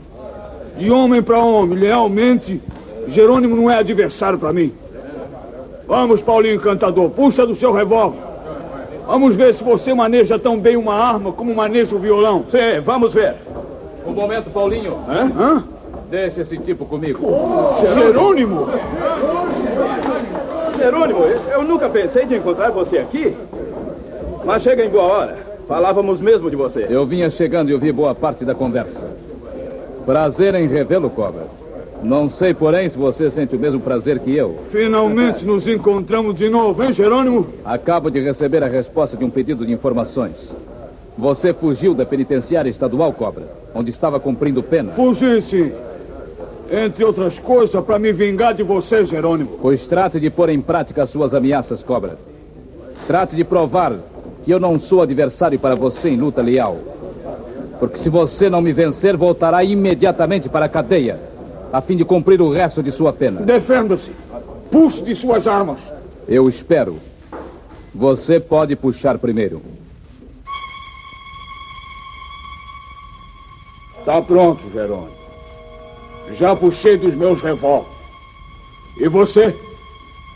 De 0.81 0.90
homem 0.90 1.21
para 1.21 1.38
homem, 1.38 1.79
lealmente, 1.79 2.59
Jerônimo 3.07 3.55
não 3.55 3.71
é 3.71 3.77
adversário 3.77 4.38
para 4.38 4.51
mim. 4.51 4.73
Vamos, 5.87 6.23
Paulinho 6.23 6.55
Encantador, 6.55 7.11
puxa 7.11 7.47
do 7.47 7.55
seu 7.55 7.71
revólver. 7.71 8.19
Vamos 9.07 9.37
ver 9.37 9.53
se 9.53 9.62
você 9.62 9.93
maneja 9.93 10.38
tão 10.38 10.59
bem 10.59 10.77
uma 10.77 10.95
arma 10.95 11.33
como 11.33 11.55
maneja 11.55 11.95
o 11.95 11.99
violão. 11.99 12.45
Sim, 12.47 12.81
vamos 12.83 13.12
ver. 13.12 13.35
Um 14.07 14.12
momento, 14.12 14.49
Paulinho. 14.49 14.97
Hã? 15.07 15.31
Hã? 15.38 15.64
Deixa 16.11 16.40
esse 16.40 16.57
tipo 16.57 16.87
comigo. 16.87 17.21
Jerônimo! 17.95 18.66
Jerônimo, 20.79 21.25
eu 21.53 21.62
nunca 21.62 21.90
pensei 21.90 22.25
de 22.25 22.37
encontrar 22.37 22.71
você 22.71 22.97
aqui. 22.97 23.37
Mas 24.47 24.62
chega 24.62 24.83
em 24.83 24.88
boa 24.88 25.05
hora. 25.05 25.37
Falávamos 25.69 26.21
mesmo 26.21 26.49
de 26.49 26.57
você. 26.57 26.87
Eu 26.88 27.05
vinha 27.05 27.29
chegando 27.29 27.69
e 27.69 27.75
ouvi 27.75 27.93
boa 27.93 28.14
parte 28.14 28.47
da 28.47 28.55
conversa. 28.55 29.30
Prazer 30.05 30.55
em 30.55 30.67
revê-lo, 30.67 31.11
Cobra. 31.11 31.47
Não 32.03 32.29
sei, 32.29 32.55
porém, 32.55 32.89
se 32.89 32.97
você 32.97 33.31
sente 33.31 33.55
o 33.55 33.59
mesmo 33.59 33.81
prazer 33.81 34.19
que 34.21 34.35
eu. 34.35 34.57
Finalmente 34.71 35.45
nos 35.47 35.69
encontramos 35.69 36.35
de 36.35 36.49
novo, 36.49 36.83
hein, 36.83 36.93
Jerônimo? 36.93 37.47
Acabo 37.65 38.11
de 38.11 38.21
receber 38.21 38.65
a 38.65 38.69
resposta 38.69 39.17
de 39.17 39.25
um 39.25 39.31
pedido 39.31 39.67
de 39.67 39.73
informações. 39.73 40.55
Você 41.19 41.53
fugiu 41.53 41.93
da 41.93 42.07
penitenciária 42.07 42.71
estadual, 42.71 43.13
Cobra, 43.13 43.47
onde 43.75 43.91
estava 43.91 44.19
cumprindo 44.19 44.63
pena. 44.63 44.93
Fugi, 44.93 45.43
sim. 45.43 45.73
Entre 46.71 47.05
outras 47.05 47.39
coisas, 47.39 47.85
para 47.85 47.99
me 47.99 48.13
vingar 48.13 48.55
de 48.55 48.63
você, 48.63 49.05
Jerônimo. 49.05 49.59
Pois 49.61 49.85
trate 49.85 50.19
de 50.19 50.31
pôr 50.31 50.49
em 50.49 50.61
prática 50.61 51.03
as 51.03 51.11
suas 51.11 51.35
ameaças, 51.35 51.83
Cobra. 51.83 52.17
Trate 53.07 53.37
de 53.37 53.45
provar 53.45 53.95
que 54.43 54.51
eu 54.51 54.59
não 54.59 54.79
sou 54.79 55.03
adversário 55.03 55.59
para 55.59 55.75
você 55.75 56.09
em 56.09 56.17
luta 56.17 56.41
leal. 56.41 56.79
Porque 57.81 57.97
se 57.97 58.11
você 58.11 58.51
não 58.51 58.61
me 58.61 58.75
vencer, 58.75 59.16
voltará 59.16 59.64
imediatamente 59.64 60.51
para 60.51 60.66
a 60.66 60.69
cadeia, 60.69 61.19
a 61.73 61.81
fim 61.81 61.97
de 61.97 62.05
cumprir 62.05 62.43
o 62.43 62.51
resto 62.51 62.83
de 62.83 62.93
sua 62.93 63.11
pena. 63.11 63.40
Defenda-se. 63.40 64.12
Puxe 64.71 65.03
de 65.03 65.14
suas 65.14 65.49
armas. 65.49 65.81
Eu 66.29 66.47
espero. 66.47 66.97
Você 67.95 68.38
pode 68.38 68.77
puxar 68.77 69.19
primeiro. 69.19 69.62
Está 73.99 74.21
pronto, 74.21 74.71
Jerônimo. 74.71 75.19
Já 76.33 76.55
puxei 76.55 76.99
dos 76.99 77.14
meus 77.14 77.40
revólveres. 77.40 77.99
E 78.99 79.09
você? 79.09 79.57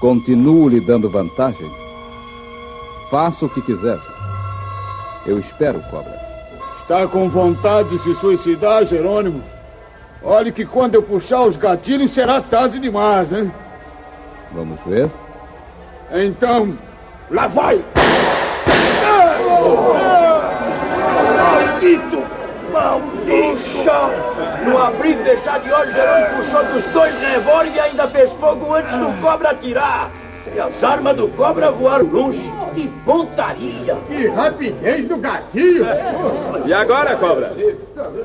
Continuo 0.00 0.68
lhe 0.68 0.80
dando 0.80 1.10
vantagem. 1.10 1.70
Faça 3.10 3.44
o 3.44 3.50
que 3.50 3.60
quiser. 3.60 4.00
Eu 5.26 5.38
espero, 5.38 5.80
Cobra. 5.90 6.23
Está 6.84 7.06
com 7.06 7.30
vontade 7.30 7.88
de 7.88 7.98
se 7.98 8.14
suicidar, 8.14 8.84
Jerônimo? 8.84 9.42
Olhe 10.22 10.52
que 10.52 10.66
quando 10.66 10.96
eu 10.96 11.02
puxar 11.02 11.40
os 11.40 11.56
gatilhos 11.56 12.10
será 12.10 12.42
tarde 12.42 12.78
demais, 12.78 13.32
hein? 13.32 13.50
Vamos 14.52 14.78
ver. 14.84 15.10
Então, 16.12 16.76
lá 17.30 17.46
vai! 17.46 17.82
Maldito! 21.38 22.22
Maldito! 22.70 24.66
No 24.66 24.76
abrir 24.76 25.18
e 25.18 25.24
fechar 25.24 25.60
de 25.60 25.72
olhos, 25.72 25.94
Jerônimo 25.94 26.36
puxou 26.36 26.64
dos 26.64 26.84
dois 26.92 27.18
revólveres 27.18 27.76
e 27.76 27.80
ainda 27.80 28.06
fez 28.08 28.30
fogo 28.34 28.74
antes 28.74 28.94
do 28.94 29.22
cobra 29.22 29.52
atirar. 29.52 30.10
E 30.52 30.60
as 30.60 30.84
armas 30.84 31.16
do 31.16 31.28
cobra 31.28 31.70
voaram 31.70 32.06
longe. 32.06 32.52
Que 32.74 32.88
pontaria! 33.04 33.96
Que 34.08 34.26
rapidez 34.26 35.06
do 35.06 35.16
gatilho! 35.16 35.86
E 36.66 36.72
agora, 36.72 37.16
Cobra? 37.16 37.52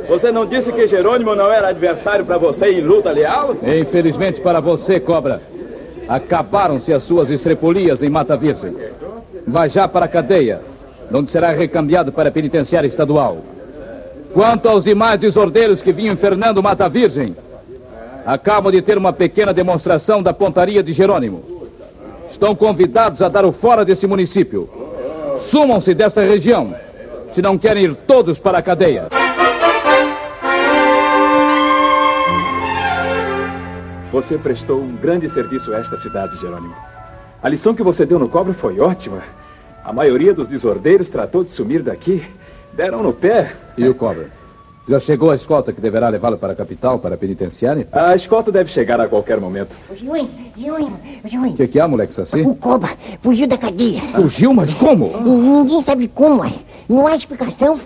Você 0.08 0.32
não 0.32 0.46
disse 0.46 0.74
que 0.74 0.88
Jerônimo 0.88 1.36
não 1.36 1.52
era 1.52 1.70
adversário 1.70 2.26
para 2.26 2.38
você 2.38 2.72
em 2.72 2.82
luta 2.82 3.12
leal? 3.12 3.56
Infelizmente 3.64 4.42
para 4.42 4.60
você, 4.60 5.00
Cobra, 5.00 5.42
acabaram-se 6.08 6.92
as 6.92 7.04
suas 7.04 7.30
estrepolias 7.30 8.04
em 8.04 8.10
Mata 8.10 8.36
Virgem. 8.36 8.76
Vai 9.48 9.70
já 9.70 9.88
para 9.88 10.06
a 10.06 10.10
cadeia, 10.10 10.62
onde 11.14 11.32
será 11.32 11.52
recambiado 11.52 12.12
para 12.12 12.30
a 12.30 12.32
penitenciária 12.32 12.88
estadual. 12.88 13.38
Quanto 14.34 14.68
aos 14.68 14.84
demais 14.84 15.20
desordeiros 15.20 15.82
que 15.82 15.92
vinham 15.92 16.14
infernando 16.14 16.62
Mata 16.62 16.90
Virgem, 16.90 17.36
acabam 18.26 18.72
de 18.72 18.82
ter 18.82 18.98
uma 18.98 19.14
pequena 19.14 19.54
demonstração 19.54 20.22
da 20.22 20.34
pontaria 20.34 20.84
de 20.84 20.94
Jerônimo. 20.94 21.59
Estão 22.30 22.56
convidados 22.56 23.22
a 23.22 23.30
dar 23.30 23.46
o 23.46 23.52
fora 23.52 23.84
desse 23.84 24.06
município. 24.08 24.70
Sumam-se 25.40 25.94
desta 25.94 26.22
região, 26.22 26.76
se 27.32 27.42
não 27.42 27.58
querem 27.58 27.86
ir 27.86 27.96
todos 27.96 28.40
para 28.40 28.60
a 28.60 28.62
cadeia. 28.62 29.08
Você 34.12 34.38
prestou 34.38 34.82
um 34.82 34.96
grande 34.96 35.30
serviço 35.30 35.74
a 35.74 35.80
esta 35.80 35.98
cidade, 35.98 36.38
Jerônimo. 36.40 36.76
A 37.42 37.48
lição 37.48 37.76
que 37.76 37.84
você 37.84 38.06
deu 38.06 38.20
no 38.20 38.28
cobra 38.28 38.54
foi 38.54 38.80
ótima. 38.80 39.20
A 39.84 39.94
maioria 39.94 40.34
dos 40.34 40.48
desordeiros 40.48 41.10
tratou 41.10 41.44
de 41.44 41.52
sumir 41.52 41.84
daqui. 41.84 42.24
Deram 42.74 43.02
no 43.02 43.14
pé. 43.14 43.54
E 43.78 43.88
o 43.88 43.96
cobra? 43.96 44.39
Já 44.90 45.00
chegou 45.00 45.30
a 45.30 45.36
escolta 45.36 45.72
que 45.72 45.80
deverá 45.80 46.10
levá-lo 46.10 46.36
para 46.36 46.54
a 46.54 46.56
capital, 46.56 46.98
para 46.98 47.14
a 47.14 47.18
penitenciária? 47.18 47.88
A 47.92 48.16
escolta 48.16 48.52
deve 48.52 48.72
chegar 48.72 49.00
a 49.00 49.08
qualquer 49.08 49.40
momento. 49.40 49.78
Juim, 49.96 50.28
Juim, 50.58 50.92
Juim. 51.26 51.52
O 51.52 51.54
que, 51.54 51.68
que 51.68 51.80
há, 51.80 51.88
moleque 51.88 52.12
Saci? 52.12 52.42
O 52.42 52.56
cobra 52.56 52.98
fugiu 53.22 53.46
da 53.46 53.56
cadeia. 53.56 54.02
Fugiu? 54.16 54.52
Mas 54.52 54.74
como? 54.74 55.16
Ninguém 55.22 55.84
sabe 55.84 56.08
como, 56.08 56.44
é. 56.44 56.52
Não 56.90 57.06
há 57.06 57.16
explicação. 57.16 57.80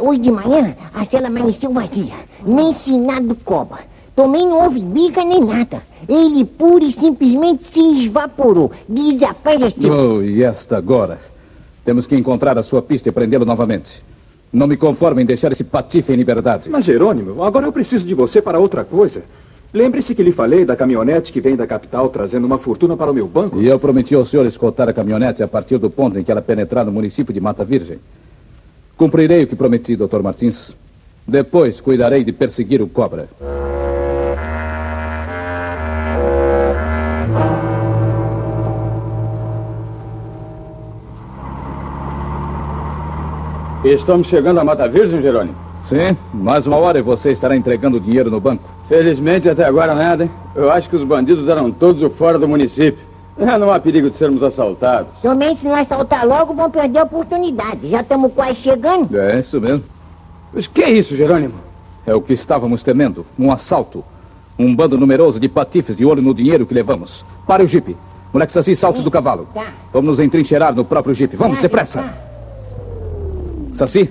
Hoje 0.00 0.20
de 0.20 0.30
manhã, 0.30 0.76
a 0.94 1.04
cela 1.04 1.26
amanheceu 1.26 1.72
vazia. 1.72 2.14
Nem 2.46 2.72
sinal 2.72 3.20
do 3.20 3.34
cobra. 3.34 3.80
Também 4.14 4.46
não 4.46 4.62
houve 4.62 4.78
bica 4.78 5.24
nem 5.24 5.44
nada. 5.44 5.82
Ele 6.08 6.44
pura 6.44 6.84
e 6.84 6.92
simplesmente 6.92 7.66
se 7.66 8.06
evaporou. 8.06 8.70
Desapareceu. 8.88 9.92
Oh, 9.92 10.22
e 10.22 10.44
esta 10.44 10.76
agora? 10.76 11.18
Temos 11.84 12.06
que 12.06 12.14
encontrar 12.14 12.56
a 12.56 12.62
sua 12.62 12.80
pista 12.80 13.08
e 13.08 13.12
prendê-lo 13.12 13.44
novamente. 13.44 14.04
Não 14.54 14.68
me 14.68 14.76
conformo 14.76 15.20
em 15.20 15.26
deixar 15.26 15.50
esse 15.50 15.64
patife 15.64 16.12
em 16.12 16.16
liberdade. 16.16 16.70
Mas, 16.70 16.84
Jerônimo, 16.84 17.42
agora 17.42 17.66
eu 17.66 17.72
preciso 17.72 18.06
de 18.06 18.14
você 18.14 18.40
para 18.40 18.60
outra 18.60 18.84
coisa. 18.84 19.24
Lembre-se 19.72 20.14
que 20.14 20.22
lhe 20.22 20.30
falei 20.30 20.64
da 20.64 20.76
caminhonete 20.76 21.32
que 21.32 21.40
vem 21.40 21.56
da 21.56 21.66
capital 21.66 22.08
trazendo 22.08 22.44
uma 22.44 22.56
fortuna 22.56 22.96
para 22.96 23.10
o 23.10 23.14
meu 23.14 23.26
banco. 23.26 23.60
E 23.60 23.66
eu 23.66 23.80
prometi 23.80 24.14
ao 24.14 24.24
senhor 24.24 24.46
escoltar 24.46 24.88
a 24.88 24.92
caminhonete 24.92 25.42
a 25.42 25.48
partir 25.48 25.78
do 25.78 25.90
ponto 25.90 26.16
em 26.20 26.22
que 26.22 26.30
ela 26.30 26.40
penetrar 26.40 26.84
no 26.84 26.92
município 26.92 27.34
de 27.34 27.40
Mata 27.40 27.64
Virgem. 27.64 27.98
Cumprirei 28.96 29.42
o 29.42 29.46
que 29.48 29.56
prometi, 29.56 29.96
Dr. 29.96 30.22
Martins. 30.22 30.72
Depois 31.26 31.80
cuidarei 31.80 32.22
de 32.22 32.32
perseguir 32.32 32.80
o 32.80 32.86
cobra. 32.86 33.28
Estamos 43.84 44.28
chegando 44.28 44.58
à 44.60 44.64
Mata 44.64 44.88
Virgem, 44.88 45.20
Jerônimo? 45.20 45.56
Sim, 45.84 46.16
mais 46.32 46.66
uma 46.66 46.78
hora 46.78 46.98
e 46.98 47.02
você 47.02 47.30
estará 47.32 47.54
entregando 47.54 47.98
o 47.98 48.00
dinheiro 48.00 48.30
no 48.30 48.40
banco. 48.40 48.62
Felizmente 48.88 49.48
até 49.48 49.64
agora 49.64 49.94
nada, 49.94 50.24
hein? 50.24 50.30
Eu 50.54 50.70
acho 50.70 50.88
que 50.88 50.96
os 50.96 51.04
bandidos 51.04 51.46
eram 51.48 51.70
todos 51.70 52.00
fora 52.16 52.38
do 52.38 52.48
município. 52.48 53.04
É, 53.38 53.58
não 53.58 53.70
há 53.70 53.78
perigo 53.78 54.08
de 54.08 54.16
sermos 54.16 54.42
assaltados. 54.42 55.08
Também 55.20 55.54
se 55.54 55.66
não 55.68 55.74
assaltar 55.74 56.26
logo, 56.26 56.54
vão 56.54 56.70
perder 56.70 57.00
a 57.00 57.02
oportunidade. 57.02 57.88
Já 57.88 58.00
estamos 58.00 58.32
quase 58.32 58.54
chegando. 58.54 59.14
É 59.18 59.40
isso 59.40 59.60
mesmo. 59.60 59.84
Mas 60.52 60.66
que 60.66 60.82
é 60.82 60.90
isso, 60.90 61.16
Jerônimo? 61.16 61.54
É 62.06 62.14
o 62.14 62.22
que 62.22 62.32
estávamos 62.32 62.82
temendo. 62.82 63.26
Um 63.38 63.52
assalto. 63.52 64.02
Um 64.58 64.74
bando 64.74 64.96
numeroso 64.96 65.38
de 65.40 65.48
patifes 65.48 65.96
de 65.96 66.06
olho 66.06 66.22
no 66.22 66.32
dinheiro 66.32 66.64
que 66.64 66.72
levamos. 66.72 67.24
Pare 67.46 67.64
o 67.64 67.68
jipe. 67.68 67.96
Moleque 68.32 68.52
Saci, 68.52 68.74
salte 68.76 69.02
do 69.02 69.10
cavalo. 69.10 69.48
Tá. 69.52 69.66
Vamos 69.92 70.08
nos 70.10 70.20
entrincheirar 70.20 70.74
no 70.74 70.84
próprio 70.84 71.12
jipe. 71.12 71.36
Vamos, 71.36 71.56
Tá, 71.56 71.62
depressa. 71.62 72.02
tá. 72.02 72.33
Saci, 73.74 74.08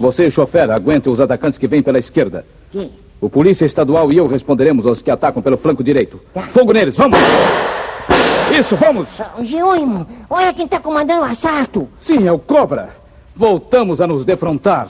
você 0.00 0.24
e 0.24 0.26
o 0.28 0.30
chofer 0.30 0.70
aguentem 0.70 1.12
os 1.12 1.20
atacantes 1.20 1.58
que 1.58 1.66
vêm 1.66 1.82
pela 1.82 1.98
esquerda. 1.98 2.44
Sim. 2.70 2.90
O 3.20 3.30
polícia 3.30 3.64
estadual 3.64 4.12
e 4.12 4.18
eu 4.18 4.26
responderemos 4.26 4.86
aos 4.86 5.00
que 5.00 5.10
atacam 5.10 5.42
pelo 5.42 5.56
flanco 5.56 5.82
direito. 5.82 6.20
Tá. 6.34 6.42
Fogo 6.42 6.72
neles, 6.72 6.96
vamos! 6.96 7.18
Isso, 8.58 8.76
vamos! 8.76 9.08
Ô, 9.38 9.42
Jerônimo, 9.42 10.06
olha 10.28 10.52
quem 10.52 10.68
tá 10.68 10.78
comandando 10.78 11.22
o 11.22 11.24
assalto. 11.24 11.88
Sim, 12.00 12.26
é 12.26 12.32
o 12.32 12.38
Cobra. 12.38 12.90
Voltamos 13.34 14.00
a 14.00 14.06
nos 14.06 14.24
defrontar. 14.24 14.88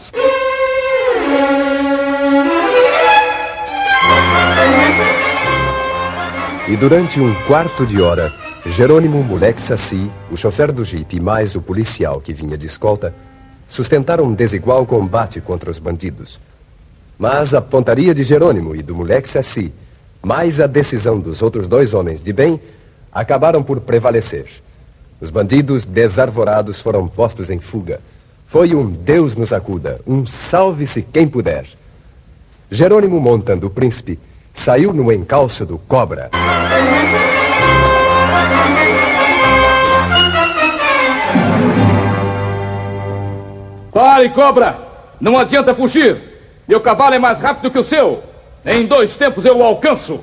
E 6.69 6.77
durante 6.77 7.21
um 7.21 7.33
quarto 7.47 7.87
de 7.87 8.03
hora, 8.03 8.33
Jerônimo 8.67 9.23
Moleque 9.23 9.63
Saci, 9.63 10.11
o 10.31 10.37
chofer 10.37 10.73
do 10.73 10.85
jipe 10.85 11.21
mais 11.21 11.55
o 11.55 11.63
policial 11.63 12.21
que 12.21 12.33
vinha 12.33 12.59
de 12.59 12.67
escolta, 12.67 13.15
sustentaram 13.67 14.25
um 14.25 14.35
desigual 14.35 14.87
combate 14.87 15.41
contra 15.41 15.71
os 15.71 15.79
bandidos. 15.79 16.39
Mas 17.19 17.55
a 17.55 17.61
pontaria 17.61 18.15
de 18.15 18.25
Jerônimo 18.25 18.75
e 18.77 18.83
do 18.83 18.95
Moleque 18.95 19.29
Saci, 19.29 19.73
mais 20.23 20.61
a 20.61 20.67
decisão 20.67 21.19
dos 21.19 21.43
outros 21.43 21.67
dois 21.67 21.95
homens 21.95 22.23
de 22.23 22.33
bem, 22.33 22.61
acabaram 23.13 23.63
por 23.63 23.81
prevalecer. 23.81 24.47
Os 25.21 25.31
bandidos 25.31 25.85
desarvorados 25.85 26.81
foram 26.81 27.09
postos 27.09 27.49
em 27.49 27.59
fuga. 27.59 28.01
Foi 28.45 28.75
um 28.75 28.89
Deus 28.91 29.35
nos 29.35 29.53
acuda, 29.53 30.01
um 30.07 30.27
salve-se 30.27 31.03
quem 31.03 31.27
puder. 31.27 31.65
Jerônimo, 32.71 33.21
montando 33.21 33.67
o 33.67 33.71
príncipe, 33.71 34.19
saiu 34.53 34.93
no 34.93 35.11
encalço 35.13 35.65
do 35.65 35.79
cobra. 35.79 36.31
Pare, 43.97 44.29
Cobra! 44.29 44.77
Não 45.19 45.39
adianta 45.39 45.73
fugir! 45.73 46.19
Meu 46.69 46.83
cavalo 46.83 47.15
é 47.15 47.19
mais 47.19 47.41
rápido 47.41 47.71
que 47.71 47.79
o 47.79 47.83
seu! 47.83 48.23
Em 48.63 48.85
dois 48.85 49.17
tempos 49.17 49.47
eu 49.47 49.57
o 49.57 49.65
alcanço! 49.65 50.21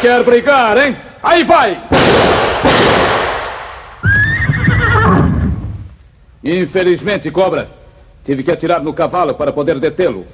Quer 0.00 0.22
brigar, 0.22 0.78
hein? 0.78 0.96
Aí 1.20 1.42
vai! 1.42 1.82
Infelizmente, 6.44 7.32
Cobra, 7.32 7.68
tive 8.24 8.44
que 8.44 8.52
atirar 8.52 8.80
no 8.80 8.94
cavalo 8.94 9.34
para 9.34 9.50
poder 9.50 9.80
detê-lo. 9.80 10.24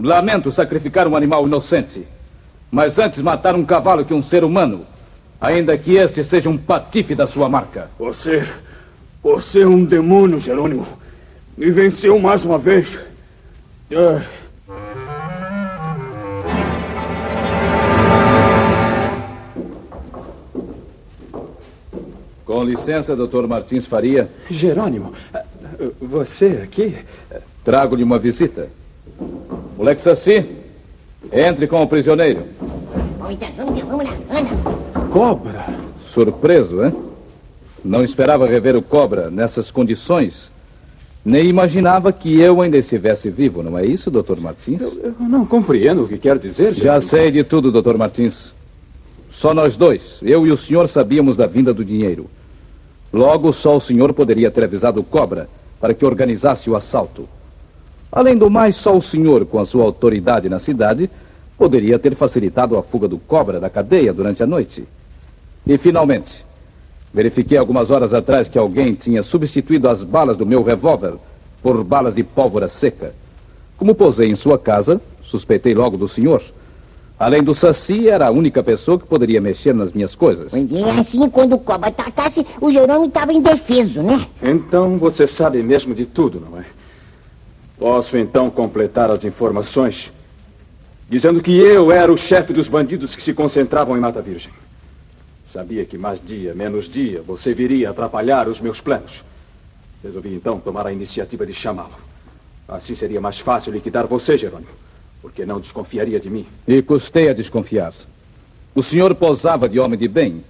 Lamento 0.00 0.50
sacrificar 0.50 1.06
um 1.06 1.14
animal 1.14 1.46
inocente. 1.46 2.08
Mas 2.70 2.98
antes 2.98 3.20
matar 3.20 3.54
um 3.54 3.66
cavalo 3.66 4.06
que 4.06 4.14
um 4.14 4.22
ser 4.22 4.44
humano, 4.44 4.86
ainda 5.38 5.76
que 5.76 5.94
este 5.96 6.24
seja 6.24 6.48
um 6.48 6.56
patife 6.56 7.14
da 7.14 7.26
sua 7.26 7.50
marca. 7.50 7.90
Você. 7.98 8.48
Você 9.22 9.60
é 9.60 9.66
um 9.66 9.84
demônio, 9.84 10.40
Jerônimo. 10.40 11.03
Me 11.56 11.70
venceu 11.70 12.18
mais 12.18 12.44
uma 12.44 12.58
vez. 12.58 12.98
Ah, 13.92 14.22
Com 22.44 22.62
licença, 22.62 23.16
doutor 23.16 23.48
Martins 23.48 23.86
Faria. 23.86 24.30
Jerônimo, 24.50 25.12
você 26.00 26.60
aqui? 26.62 26.94
Trago-lhe 27.64 28.02
uma 28.04 28.18
visita. 28.18 28.68
Moleque 29.76 30.02
Saci, 30.02 30.44
entre 31.32 31.66
com 31.66 31.82
o 31.82 31.88
prisioneiro. 31.88 32.44
Bom, 33.18 33.30
então, 33.30 33.48
vamos, 33.56 33.80
vamos 33.82 34.04
lá, 34.04 34.12
anda. 34.30 35.08
Cobra? 35.10 35.66
Surpreso, 36.04 36.84
hein? 36.84 36.94
Não 37.82 38.04
esperava 38.04 38.46
rever 38.46 38.76
o 38.76 38.82
Cobra 38.82 39.30
nessas 39.30 39.70
condições. 39.70 40.50
Nem 41.24 41.46
imaginava 41.46 42.12
que 42.12 42.38
eu 42.38 42.60
ainda 42.60 42.76
estivesse 42.76 43.30
vivo, 43.30 43.62
não 43.62 43.78
é 43.78 43.86
isso, 43.86 44.10
doutor 44.10 44.38
Martins? 44.38 44.82
Eu 44.82 45.14
não 45.18 45.46
compreendo 45.46 46.02
o 46.02 46.08
que 46.08 46.18
quer 46.18 46.38
dizer, 46.38 46.74
Já 46.74 47.00
sei 47.00 47.30
de 47.30 47.42
tudo, 47.42 47.72
doutor 47.72 47.96
Martins. 47.96 48.52
Só 49.30 49.54
nós 49.54 49.76
dois, 49.76 50.20
eu 50.22 50.46
e 50.46 50.50
o 50.50 50.56
senhor, 50.56 50.86
sabíamos 50.86 51.36
da 51.36 51.46
vinda 51.46 51.72
do 51.72 51.84
dinheiro. 51.84 52.28
Logo, 53.12 53.52
só 53.52 53.76
o 53.76 53.80
senhor 53.80 54.12
poderia 54.12 54.50
ter 54.50 54.64
avisado 54.64 55.00
o 55.00 55.04
Cobra 55.04 55.48
para 55.80 55.94
que 55.94 56.04
organizasse 56.04 56.68
o 56.68 56.76
assalto. 56.76 57.28
Além 58.12 58.36
do 58.36 58.50
mais, 58.50 58.76
só 58.76 58.96
o 58.96 59.02
senhor, 59.02 59.46
com 59.46 59.58
a 59.58 59.66
sua 59.66 59.84
autoridade 59.84 60.48
na 60.48 60.58
cidade, 60.58 61.10
poderia 61.56 61.98
ter 61.98 62.14
facilitado 62.14 62.76
a 62.76 62.82
fuga 62.82 63.08
do 63.08 63.18
Cobra 63.18 63.58
da 63.58 63.70
cadeia 63.70 64.12
durante 64.12 64.42
a 64.42 64.46
noite. 64.46 64.84
E, 65.66 65.78
finalmente, 65.78 66.44
verifiquei 67.14 67.56
algumas 67.56 67.90
horas 67.90 68.12
atrás 68.12 68.48
que 68.48 68.58
alguém 68.58 68.92
tinha 68.92 69.22
substituído 69.22 69.88
as 69.88 70.02
balas 70.02 70.36
do 70.36 70.44
meu 70.44 70.64
revólver 70.64 71.14
por 71.62 71.82
balas 71.84 72.16
de 72.16 72.24
pólvora 72.24 72.68
seca. 72.68 73.14
Como 73.78 73.94
posei 73.94 74.28
em 74.28 74.34
sua 74.34 74.58
casa, 74.58 75.00
suspeitei 75.22 75.72
logo 75.74 75.96
do 75.96 76.08
senhor. 76.08 76.42
Além 77.18 77.42
do 77.42 77.54
Saci, 77.54 78.08
era 78.08 78.26
a 78.26 78.30
única 78.32 78.62
pessoa 78.62 78.98
que 78.98 79.06
poderia 79.06 79.40
mexer 79.40 79.72
nas 79.72 79.92
minhas 79.92 80.16
coisas. 80.16 80.50
Pois 80.50 80.72
é, 80.72 80.90
assim, 80.90 81.28
quando 81.30 81.54
o 81.54 81.58
cobra 81.58 81.88
atacasse, 81.88 82.44
o 82.60 82.72
Jerônimo 82.72 83.06
estava 83.06 83.32
indefeso, 83.32 84.02
né? 84.02 84.26
Então 84.42 84.98
você 84.98 85.26
sabe 85.26 85.62
mesmo 85.62 85.94
de 85.94 86.06
tudo, 86.06 86.40
não 86.40 86.58
é? 86.58 86.64
Posso 87.78 88.18
então 88.18 88.50
completar 88.50 89.10
as 89.10 89.24
informações 89.24 90.12
dizendo 91.08 91.40
que 91.40 91.56
eu 91.56 91.92
era 91.92 92.12
o 92.12 92.16
chefe 92.16 92.52
dos 92.52 92.66
bandidos 92.66 93.14
que 93.14 93.22
se 93.22 93.32
concentravam 93.32 93.96
em 93.96 94.00
Mata 94.00 94.20
Virgem. 94.20 94.52
Sabia 95.54 95.84
que 95.84 95.96
mais 95.96 96.20
dia, 96.20 96.52
menos 96.52 96.88
dia, 96.88 97.22
você 97.24 97.54
viria 97.54 97.90
atrapalhar 97.90 98.48
os 98.48 98.60
meus 98.60 98.80
planos. 98.80 99.22
Resolvi 100.02 100.34
então 100.34 100.58
tomar 100.58 100.84
a 100.84 100.92
iniciativa 100.92 101.46
de 101.46 101.52
chamá-lo. 101.52 101.94
Assim 102.66 102.92
seria 102.96 103.20
mais 103.20 103.38
fácil 103.38 103.72
liquidar 103.72 104.04
você, 104.04 104.36
Jerônimo, 104.36 104.72
porque 105.22 105.46
não 105.46 105.60
desconfiaria 105.60 106.18
de 106.18 106.28
mim. 106.28 106.44
E 106.66 106.82
custei 106.82 107.28
a 107.28 107.32
desconfiar. 107.32 107.94
O 108.74 108.82
senhor 108.82 109.14
posava 109.14 109.68
de 109.68 109.78
homem 109.78 109.96
de 109.96 110.08
bem, 110.08 110.42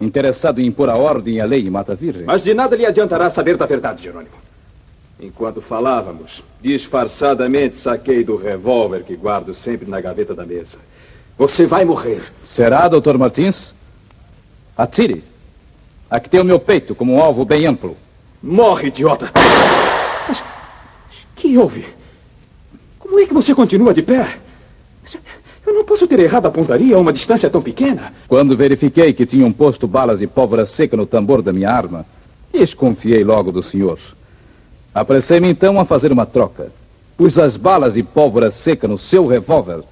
interessado 0.00 0.60
em 0.60 0.66
impor 0.66 0.90
a 0.90 0.96
ordem 0.96 1.34
e 1.36 1.40
a 1.40 1.44
lei 1.44 1.64
em 1.64 1.70
Mata 1.70 1.94
Virgem. 1.94 2.24
Mas 2.24 2.42
de 2.42 2.52
nada 2.52 2.74
lhe 2.74 2.84
adiantará 2.84 3.30
saber 3.30 3.56
da 3.56 3.64
verdade, 3.64 4.02
Jerônimo. 4.02 4.34
Enquanto 5.20 5.60
falávamos, 5.60 6.42
disfarçadamente 6.60 7.76
saquei 7.76 8.24
do 8.24 8.34
revólver 8.34 9.04
que 9.04 9.14
guardo 9.14 9.54
sempre 9.54 9.88
na 9.88 10.00
gaveta 10.00 10.34
da 10.34 10.44
mesa. 10.44 10.78
Você 11.38 11.64
vai 11.64 11.84
morrer. 11.84 12.22
Será, 12.44 12.88
doutor 12.88 13.16
Martins? 13.16 13.72
Atire. 14.76 15.22
Aqui 16.10 16.28
tem 16.28 16.40
o 16.40 16.44
meu 16.44 16.60
peito 16.60 16.94
como 16.94 17.14
um 17.14 17.20
alvo 17.20 17.44
bem 17.44 17.66
amplo. 17.66 17.96
Morre, 18.42 18.88
idiota! 18.88 19.30
Mas 20.28 20.42
que 21.36 21.56
houve? 21.56 21.86
Como 22.98 23.18
é 23.20 23.26
que 23.26 23.34
você 23.34 23.54
continua 23.54 23.94
de 23.94 24.02
pé? 24.02 24.38
Eu 25.66 25.74
não 25.74 25.84
posso 25.84 26.06
ter 26.06 26.18
errado 26.18 26.46
a 26.46 26.50
pontaria 26.50 26.96
a 26.96 26.98
uma 26.98 27.12
distância 27.12 27.48
tão 27.48 27.62
pequena. 27.62 28.12
Quando 28.26 28.56
verifiquei 28.56 29.12
que 29.12 29.24
tinham 29.24 29.52
posto 29.52 29.86
balas 29.86 30.18
de 30.18 30.26
pólvora 30.26 30.66
seca 30.66 30.96
no 30.96 31.06
tambor 31.06 31.40
da 31.40 31.52
minha 31.52 31.70
arma, 31.70 32.04
desconfiei 32.52 33.22
logo 33.22 33.52
do 33.52 33.62
senhor. 33.62 33.98
Apressei-me 34.94 35.48
então 35.48 35.78
a 35.78 35.84
fazer 35.84 36.10
uma 36.12 36.26
troca. 36.26 36.72
Pus 37.16 37.38
as 37.38 37.56
balas 37.56 37.94
de 37.94 38.02
pólvora 38.02 38.50
seca 38.50 38.88
no 38.88 38.98
seu 38.98 39.26
revólver 39.26 39.82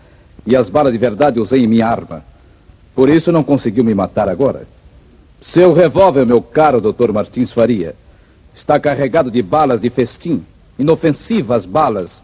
e 0.46 0.56
as 0.56 0.68
balas 0.68 0.92
de 0.92 0.98
verdade 0.98 1.38
usei 1.38 1.64
em 1.64 1.68
minha 1.68 1.86
arma. 1.86 2.24
Por 3.00 3.08
isso 3.08 3.32
não 3.32 3.42
conseguiu 3.42 3.82
me 3.82 3.94
matar 3.94 4.28
agora. 4.28 4.68
Seu 5.40 5.72
revólver, 5.72 6.26
meu 6.26 6.42
caro 6.42 6.82
Dr. 6.82 7.12
Martins 7.12 7.50
Faria, 7.50 7.94
está 8.54 8.78
carregado 8.78 9.30
de 9.30 9.40
balas 9.40 9.80
de 9.80 9.88
festim, 9.88 10.44
inofensivas 10.78 11.64
balas 11.64 12.22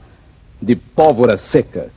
de 0.61 0.77
pólvora 0.77 1.39
seca. 1.39 1.89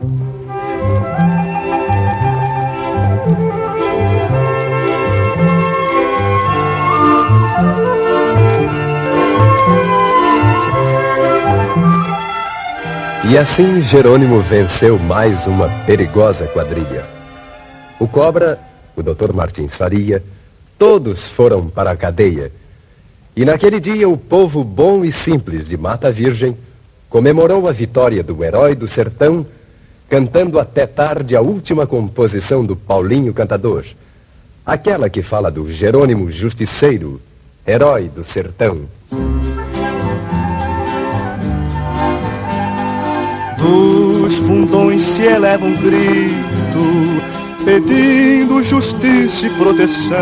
E 13.30 13.38
assim 13.38 13.82
Jerônimo 13.82 14.40
venceu 14.40 14.98
mais 14.98 15.48
uma 15.48 15.68
perigosa 15.86 16.48
quadrilha. 16.48 17.06
O 18.00 18.08
Cobra, 18.08 18.69
o 19.00 19.04
Dr. 19.04 19.34
Martins 19.34 19.76
Faria, 19.76 20.24
todos 20.78 21.26
foram 21.26 21.68
para 21.68 21.92
a 21.92 21.96
cadeia. 21.96 22.52
E 23.36 23.46
naquele 23.46 23.80
dia 23.80 24.08
o 24.08 24.18
povo 24.18 24.64
bom 24.64 25.04
e 25.04 25.12
simples 25.12 25.68
de 25.68 25.78
Mata 25.78 26.12
Virgem 26.12 26.58
comemorou 27.10 27.68
a 27.68 27.72
vitória 27.72 28.24
do 28.24 28.44
herói 28.44 28.76
do 28.76 28.88
sertão, 28.88 29.46
cantando 30.08 30.60
até 30.60 30.86
tarde 30.86 31.36
a 31.36 31.42
última 31.42 31.88
composição 31.88 32.66
do 32.66 32.76
Paulinho 32.76 33.34
Cantador, 33.34 33.86
aquela 34.66 35.10
que 35.10 35.22
fala 35.22 35.50
do 35.50 35.70
Jerônimo 35.70 36.30
Justiceiro, 36.30 37.22
herói 37.66 38.10
do 38.10 38.24
sertão. 38.24 38.82
Dos 43.58 44.36
fundões 44.38 45.02
se 45.02 45.24
eleva 45.24 45.66
um 45.66 45.76
grito, 45.76 47.39
pedindo 47.64 48.64
justiça 48.64 49.48
e 49.48 49.50
proteção. 49.52 50.18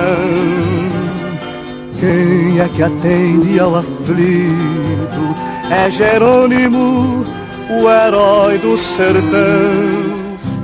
Quem 2.00 2.60
é 2.60 2.68
que 2.68 2.84
atende 2.84 3.60
ao 3.60 3.76
aflito? 3.76 5.36
É 5.70 5.90
Jerônimo, 5.90 7.26
o 7.70 7.90
herói 7.90 8.58
do 8.60 8.78
sertão. 8.78 10.18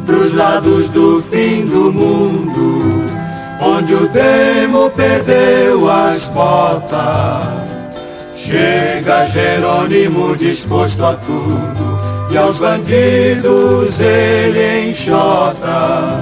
Pros 0.05 0.33
lados 0.33 0.89
do 0.89 1.23
fim 1.31 1.65
do 1.65 1.91
mundo, 1.91 3.03
onde 3.61 3.93
o 3.95 4.07
demo 4.09 4.89
perdeu 4.91 5.89
as 5.89 6.27
botas. 6.27 7.73
Chega 8.35 9.25
Jerônimo 9.27 10.35
disposto 10.35 11.05
a 11.05 11.13
tudo, 11.15 11.99
e 12.29 12.37
aos 12.37 12.59
bandidos 12.59 13.99
ele 14.01 14.89
enxota. 14.89 16.12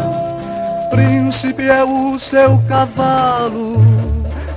Príncipe 1.42 1.64
é 1.64 1.84
o 1.84 2.20
seu 2.20 2.62
cavalo, 2.68 3.84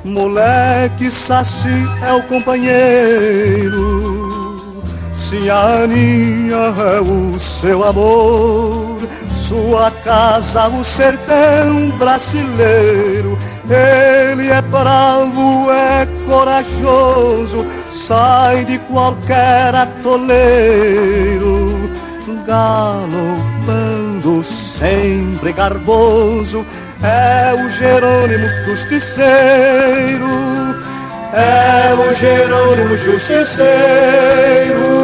moleque 0.04 1.10
saci 1.10 1.82
é 2.06 2.12
o 2.12 2.22
companheiro. 2.24 3.72
Se 5.10 5.48
a 5.48 5.84
Aninha 5.84 6.74
é 6.76 7.00
o 7.00 7.40
seu 7.40 7.82
amor, 7.84 8.98
sua 9.48 9.90
casa 10.04 10.68
o 10.68 10.84
sertão 10.84 11.88
brasileiro. 11.98 13.38
Ele 13.64 14.50
é 14.50 14.60
bravo, 14.60 15.70
é 15.70 16.06
corajoso, 16.26 17.66
sai 17.92 18.66
de 18.66 18.76
qualquer 18.80 19.74
atoleiro, 19.74 20.30
galopando 22.46 24.03
sempre 24.42 25.52
garboso, 25.52 26.64
é 27.02 27.52
o 27.52 27.68
Jerônimo 27.70 28.48
Justiceiro, 28.64 30.26
é 31.32 31.92
o 31.92 32.14
Jerônimo 32.14 32.96
Justiceiro. 32.96 35.03